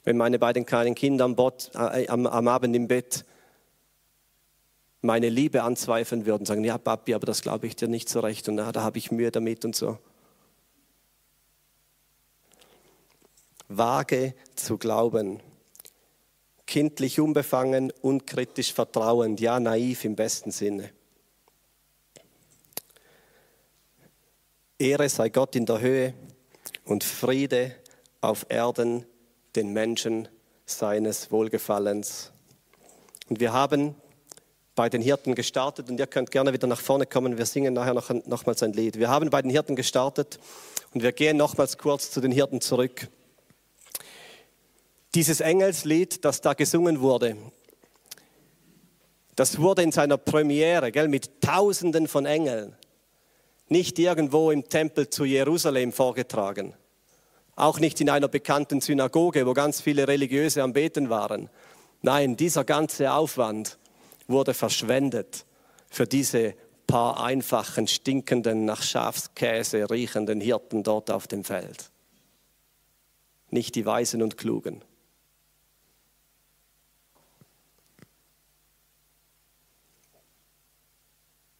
wenn 0.04 0.18
meine 0.18 0.40
beiden 0.40 0.66
kleinen 0.66 0.96
Kinder 0.96 1.26
am, 1.26 1.36
Bot, 1.36 1.72
äh, 1.76 2.08
am, 2.08 2.26
am 2.26 2.48
Abend 2.48 2.76
im 2.76 2.88
Bett 2.88 3.26
meine 5.02 5.30
Liebe 5.30 5.64
anzweifeln 5.64 6.26
würden, 6.26 6.46
sagen, 6.46 6.64
ja 6.64 6.78
Papi, 6.78 7.14
aber 7.14 7.26
das 7.26 7.42
glaube 7.42 7.68
ich 7.68 7.76
dir 7.76 7.88
nicht 7.88 8.10
so 8.10 8.20
recht 8.20 8.48
und 8.50 8.56
na, 8.56 8.72
da 8.72 8.82
habe 8.82 8.98
ich 8.98 9.12
Mühe 9.12 9.32
damit 9.32 9.64
und 9.66 9.76
so. 9.76 9.98
Wage 13.70 14.34
zu 14.56 14.78
glauben. 14.78 15.40
Kindlich 16.66 17.20
unbefangen, 17.20 17.92
unkritisch 18.02 18.74
vertrauend, 18.74 19.40
ja 19.40 19.60
naiv 19.60 20.04
im 20.06 20.16
besten 20.16 20.52
Sinne. 20.52 20.92
Ehre 24.78 25.10
sei 25.10 25.30
Gott 25.30 25.56
in 25.56 25.66
der 25.66 25.82
Höhe 25.82 26.14
und 26.86 27.04
Friede 27.04 27.76
auf 28.22 28.46
Erden 28.50 29.06
den 29.56 29.72
Menschen 29.74 30.28
seines 30.66 31.32
Wohlgefallens. 31.32 32.32
Und 33.30 33.40
wir 33.40 33.54
haben 33.54 33.96
bei 34.76 34.90
den 34.90 35.02
Hirten 35.02 35.36
gestartet 35.36 35.90
und 35.90 36.00
ihr 36.00 36.08
könnt 36.08 36.32
gerne 36.32 36.54
wieder 36.54 36.68
nach 36.68 36.80
vorne 36.80 37.06
kommen. 37.06 37.38
Wir 37.38 37.46
singen 37.46 37.74
nachher 37.74 37.94
noch, 37.94 38.10
nochmals 38.26 38.64
ein 38.64 38.74
Lied. 38.74 38.98
Wir 38.98 39.10
haben 39.10 39.30
bei 39.30 39.42
den 39.42 39.52
Hirten 39.52 39.76
gestartet 39.76 40.40
und 40.94 41.04
wir 41.04 41.12
gehen 41.12 41.38
nochmals 41.38 41.78
kurz 41.78 42.12
zu 42.12 42.22
den 42.22 42.32
Hirten 42.32 42.62
zurück. 42.62 43.10
Dieses 45.16 45.42
Engelslied, 45.42 46.24
das 46.24 46.42
da 46.42 46.54
gesungen 46.54 47.02
wurde, 47.02 47.36
das 49.36 49.58
wurde 49.60 49.82
in 49.82 49.92
seiner 49.92 50.18
Premiere 50.18 50.92
gell, 50.92 51.08
mit 51.08 51.42
Tausenden 51.42 52.08
von 52.08 52.26
Engeln, 52.26 52.76
nicht 53.70 53.98
irgendwo 53.98 54.52
im 54.52 54.68
Tempel 54.68 55.10
zu 55.10 55.24
Jerusalem 55.24 55.94
vorgetragen, 55.94 56.74
auch 57.56 57.80
nicht 57.80 58.02
in 58.02 58.10
einer 58.10 58.28
bekannten 58.28 58.82
Synagoge, 58.82 59.48
wo 59.48 59.54
ganz 59.54 59.82
viele 59.82 60.08
Religiöse 60.08 60.62
am 60.62 60.74
Beten 60.74 61.10
waren. 61.10 61.50
Nein, 62.02 62.38
dieser 62.38 62.64
ganze 62.64 63.12
Aufwand 63.12 63.78
wurde 64.28 64.54
verschwendet 64.54 65.46
für 65.90 66.06
diese 66.06 66.54
paar 66.86 67.24
einfachen, 67.24 67.88
stinkenden, 67.88 68.66
nach 68.66 68.82
Schafskäse 68.82 69.90
riechenden 69.90 70.42
Hirten 70.42 70.84
dort 70.84 71.12
auf 71.12 71.28
dem 71.28 71.44
Feld. 71.44 71.92
Nicht 73.50 73.76
die 73.76 73.86
Weisen 73.86 74.22
und 74.22 74.38
Klugen. 74.38 74.84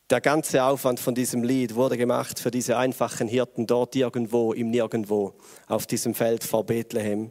Der 0.10 0.22
ganze 0.22 0.64
Aufwand 0.64 1.00
von 1.00 1.14
diesem 1.14 1.44
Lied 1.44 1.76
wurde 1.76 1.96
gemacht 1.96 2.40
für 2.40 2.50
diese 2.50 2.78
einfachen 2.78 3.28
Hirten 3.28 3.68
dort 3.68 3.96
irgendwo 3.96 4.54
im 4.54 4.72
Nirgendwo 4.72 5.36
auf 5.68 5.86
diesem 5.86 6.16
Feld 6.16 6.44
vor 6.44 6.66
Bethlehem. 6.66 7.30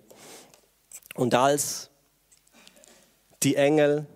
Und 1.16 1.34
als 1.34 1.90
die 3.42 3.56
Engel 3.56 4.06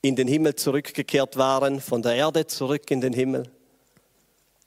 in 0.00 0.14
den 0.14 0.28
Himmel 0.28 0.54
zurückgekehrt 0.54 1.36
waren, 1.36 1.80
von 1.80 2.02
der 2.02 2.14
Erde 2.14 2.46
zurück 2.46 2.88
in 2.92 3.00
den 3.00 3.12
Himmel, 3.12 3.50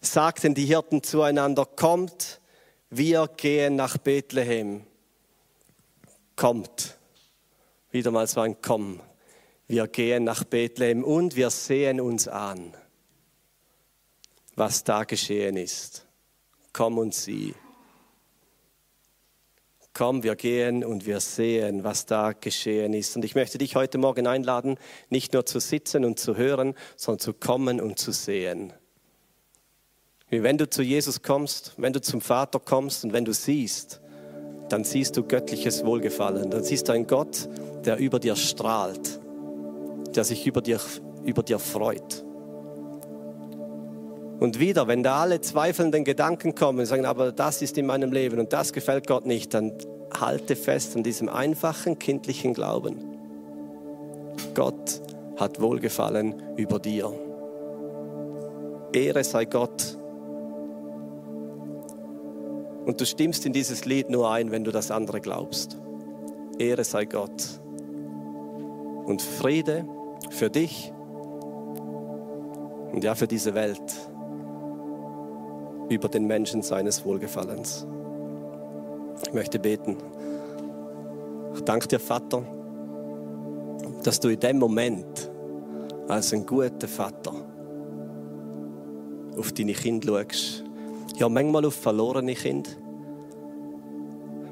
sagten 0.01 0.53
die 0.53 0.65
Hirten 0.65 1.01
zueinander, 1.01 1.65
kommt, 1.65 2.41
wir 2.89 3.29
gehen 3.37 3.77
nach 3.77 3.97
Bethlehem. 3.97 4.85
Kommt. 6.35 6.97
Wieder 7.91 8.11
mal 8.11 8.27
so 8.27 8.41
ein 8.41 8.57
Komm. 8.61 8.99
Wir 9.67 9.87
gehen 9.87 10.25
nach 10.25 10.43
Bethlehem 10.43 11.01
und 11.05 11.37
wir 11.37 11.49
sehen 11.49 12.01
uns 12.01 12.27
an 12.27 12.73
was 14.55 14.83
da 14.83 15.03
geschehen 15.03 15.57
ist. 15.57 16.05
Komm 16.73 16.97
und 16.97 17.13
sieh. 17.13 17.53
Komm, 19.93 20.23
wir 20.23 20.35
gehen 20.35 20.83
und 20.83 21.05
wir 21.05 21.21
sehen, 21.21 21.85
was 21.85 22.05
da 22.05 22.33
geschehen 22.33 22.93
ist. 22.93 23.15
Und 23.15 23.23
ich 23.23 23.33
möchte 23.33 23.57
dich 23.57 23.77
heute 23.77 23.97
Morgen 23.97 24.27
einladen, 24.27 24.77
nicht 25.09 25.31
nur 25.31 25.45
zu 25.45 25.59
sitzen 25.59 26.03
und 26.03 26.19
zu 26.19 26.35
hören, 26.35 26.75
sondern 26.97 27.19
zu 27.19 27.33
kommen 27.33 27.79
und 27.79 27.97
zu 27.97 28.11
sehen. 28.11 28.73
Wie 30.29 30.43
wenn 30.43 30.57
du 30.57 30.69
zu 30.69 30.81
Jesus 30.81 31.21
kommst, 31.21 31.73
wenn 31.77 31.93
du 31.93 32.01
zum 32.01 32.19
Vater 32.19 32.59
kommst 32.59 33.05
und 33.05 33.13
wenn 33.13 33.23
du 33.23 33.33
siehst, 33.33 34.01
dann 34.67 34.83
siehst 34.83 35.15
du 35.15 35.23
göttliches 35.23 35.85
Wohlgefallen. 35.85 36.49
Dann 36.49 36.63
siehst 36.63 36.89
du 36.89 36.91
einen 36.91 37.07
Gott, 37.07 37.47
der 37.85 37.97
über 37.97 38.19
dir 38.19 38.35
strahlt, 38.35 39.21
der 40.13 40.25
sich 40.25 40.45
über 40.45 40.61
dir, 40.61 40.81
über 41.23 41.43
dir 41.43 41.59
freut. 41.59 42.25
Und 44.39 44.59
wieder, 44.59 44.87
wenn 44.87 45.01
da 45.01 45.21
alle 45.21 45.39
zweifelnden 45.39 46.03
Gedanken 46.03 46.55
kommen 46.55 46.79
und 46.79 46.85
sagen, 46.85 47.05
aber 47.05 47.31
das 47.31 47.61
ist 47.61 47.77
in 47.77 47.85
meinem 47.85 48.11
Leben 48.11 48.39
und 48.39 48.51
das 48.51 48.73
gefällt 48.73 49.07
Gott 49.07 49.25
nicht, 49.25 49.53
dann 49.53 49.73
halte 50.19 50.55
fest 50.55 50.95
an 50.95 51.03
diesem 51.03 51.29
einfachen 51.29 51.99
kindlichen 51.99 52.53
Glauben. 52.53 52.97
Gott 54.53 55.01
hat 55.37 55.61
Wohlgefallen 55.61 56.35
über 56.57 56.79
dir. 56.79 57.13
Ehre 58.93 59.23
sei 59.23 59.45
Gott. 59.45 59.97
Und 62.85 63.01
du 63.01 63.05
stimmst 63.05 63.45
in 63.45 63.53
dieses 63.53 63.85
Lied 63.85 64.09
nur 64.09 64.29
ein, 64.29 64.51
wenn 64.51 64.63
du 64.63 64.71
das 64.71 64.91
andere 64.91 65.21
glaubst. 65.21 65.77
Ehre 66.59 66.83
sei 66.83 67.05
Gott. 67.05 67.59
Und 69.05 69.21
Friede 69.21 69.85
für 70.29 70.49
dich 70.49 70.91
und 72.91 73.03
ja 73.03 73.15
für 73.15 73.27
diese 73.27 73.53
Welt 73.53 73.81
über 75.89 76.07
den 76.09 76.25
Menschen 76.25 76.61
seines 76.61 77.05
Wohlgefallens. 77.05 77.85
Ich 79.25 79.33
möchte 79.33 79.59
beten. 79.59 79.97
Ich 81.55 81.61
danke 81.61 81.87
dir, 81.87 81.99
Vater, 81.99 82.43
dass 84.03 84.19
du 84.19 84.29
in 84.29 84.39
dem 84.39 84.59
Moment 84.59 85.31
als 86.07 86.33
ein 86.33 86.45
guter 86.45 86.87
Vater 86.87 87.33
auf 89.37 89.51
deine 89.51 89.73
Kinder 89.73 90.25
schaust. 90.29 90.63
Ja, 91.17 91.29
manchmal 91.29 91.65
auf 91.65 91.75
verlorene 91.75 92.33
Kinder. 92.33 92.69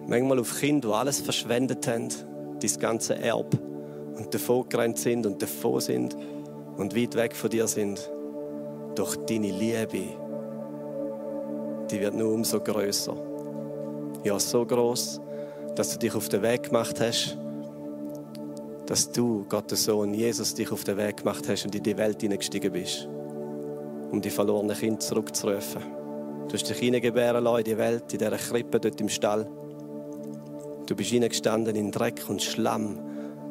Manchmal 0.08 0.39
auf 0.39 0.60
Kinder, 0.60 0.89
die 0.89 0.93
alles 0.93 1.19
verschwendet 1.19 1.88
haben, 1.88 2.10
dein 2.60 2.80
ganze 2.80 3.15
Erbe 3.15 3.58
und 4.17 4.34
davon 4.34 4.67
gerannt 4.69 4.98
sind 4.98 5.26
und 5.26 5.41
davon 5.41 5.82
sind 5.82 6.15
und 6.78 6.96
weit 6.96 7.15
weg 7.15 7.36
von 7.36 7.50
dir 7.50 7.67
sind. 7.67 8.10
Doch 8.96 9.15
deine 9.15 9.52
Liebe, 9.52 10.04
die 11.93 12.01
wird 12.01 12.15
nur 12.15 12.34
umso 12.34 12.60
größer. 12.60 13.15
Ja, 14.23 14.39
so 14.39 14.65
groß, 14.65 15.21
dass 15.75 15.93
du 15.93 15.99
dich 15.99 16.15
auf 16.15 16.27
den 16.27 16.41
Weg 16.41 16.63
gemacht 16.63 16.99
hast, 16.99 17.38
dass 18.88 19.12
du, 19.12 19.45
Gottes 19.47 19.86
Sohn, 19.86 20.13
Jesus, 20.13 20.56
dich 20.56 20.71
auf 20.71 20.84
den 20.84 20.97
Weg 20.97 21.17
gemacht 21.17 21.47
hast 21.47 21.65
und 21.65 21.75
in 21.75 21.84
die 21.84 21.95
Welt 21.95 22.21
hineingestiegen 22.21 22.73
bist, 22.73 23.08
um 24.12 24.19
die 24.21 24.32
verlorenen 24.32 24.75
Kinder 24.75 24.99
zurückzurufen. 24.99 25.84
Du 26.47 26.53
hast 26.53 26.67
dich 26.67 26.77
hineingebären 26.79 27.43
lassen 27.43 27.60
in 27.60 27.63
die 27.65 27.77
Welt, 27.77 28.12
in 28.12 28.19
dieser 28.19 28.38
Krippe 28.38 28.79
dort 28.79 28.99
im 28.99 29.10
Stall. 29.10 29.47
Du 30.88 30.95
bist 30.95 31.12
hineingestanden 31.12 31.75
in 31.75 31.91
Dreck 31.91 32.23
und 32.27 32.41
Schlamm 32.41 32.99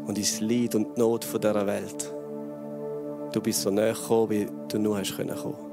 und 0.06 0.18
ins 0.18 0.40
Leid 0.40 0.74
und 0.74 0.98
Not 0.98 1.26
dieser 1.32 1.66
Welt. 1.66 2.12
Du 3.32 3.40
bist 3.40 3.62
so 3.62 3.70
näher 3.70 3.94
gekommen, 3.94 4.30
wie 4.30 4.48
du 4.68 4.78
nur 4.78 4.98
hast 4.98 5.16
kommen 5.16 5.71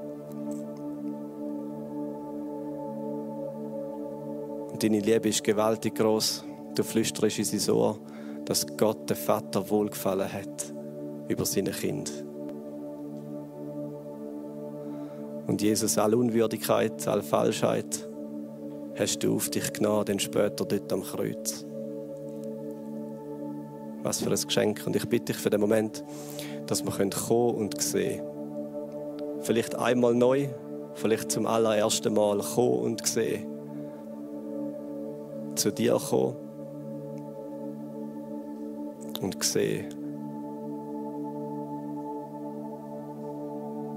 können. 4.79 4.93
deine 4.93 5.13
Liebe 5.13 5.29
ist 5.29 5.43
gewaltig 5.43 5.95
groß. 5.95 6.43
Du 6.75 6.83
flüsterst 6.83 7.39
in 7.39 7.45
sein 7.45 7.75
Ohr, 7.75 7.99
dass 8.45 8.65
Gott, 8.77 9.09
der 9.09 9.17
Vater, 9.17 9.69
wohlgefallen 9.69 10.31
hat 10.31 10.73
über 11.27 11.45
seine 11.45 11.71
Kind. 11.71 12.11
Und 15.47 15.61
Jesus, 15.61 15.97
alle 15.97 16.17
Unwürdigkeit, 16.17 17.07
alle 17.07 17.23
Falschheit 17.23 18.07
hast 18.97 19.19
du 19.19 19.35
auf 19.35 19.49
dich 19.49 19.73
genommen, 19.73 20.05
dann 20.05 20.19
später 20.19 20.65
dort 20.65 20.93
am 20.93 21.03
Kreuz. 21.03 21.65
Was 24.03 24.21
für 24.21 24.29
ein 24.29 24.39
Geschenk. 24.39 24.83
Und 24.85 24.95
ich 24.95 25.07
bitte 25.07 25.33
dich 25.33 25.37
für 25.37 25.49
den 25.49 25.59
Moment, 25.59 26.03
dass 26.67 26.83
wir 26.83 26.91
kommen 26.91 27.55
und 27.55 27.81
sehen 27.81 28.19
können. 28.19 29.41
Vielleicht 29.41 29.75
einmal 29.75 30.13
neu, 30.13 30.47
vielleicht 30.93 31.31
zum 31.31 31.47
allerersten 31.47 32.13
Mal 32.13 32.39
kommen 32.39 32.79
und 32.79 33.07
sehen 33.07 33.48
zu 35.59 35.71
dir 35.71 35.99
kommen 35.99 36.35
und 39.21 39.43
sehen, 39.43 39.93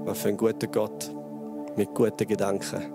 was 0.03 0.19
für 0.19 0.29
ein 0.29 0.37
guter 0.37 0.67
Gott 0.67 1.09
mit 1.77 1.95
guten 1.95 2.27
Gedanken 2.27 2.93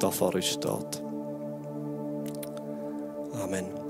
da 0.00 0.10
vor 0.10 0.34
uns 0.34 0.46
steht. 0.46 1.02
Amen. 3.42 3.83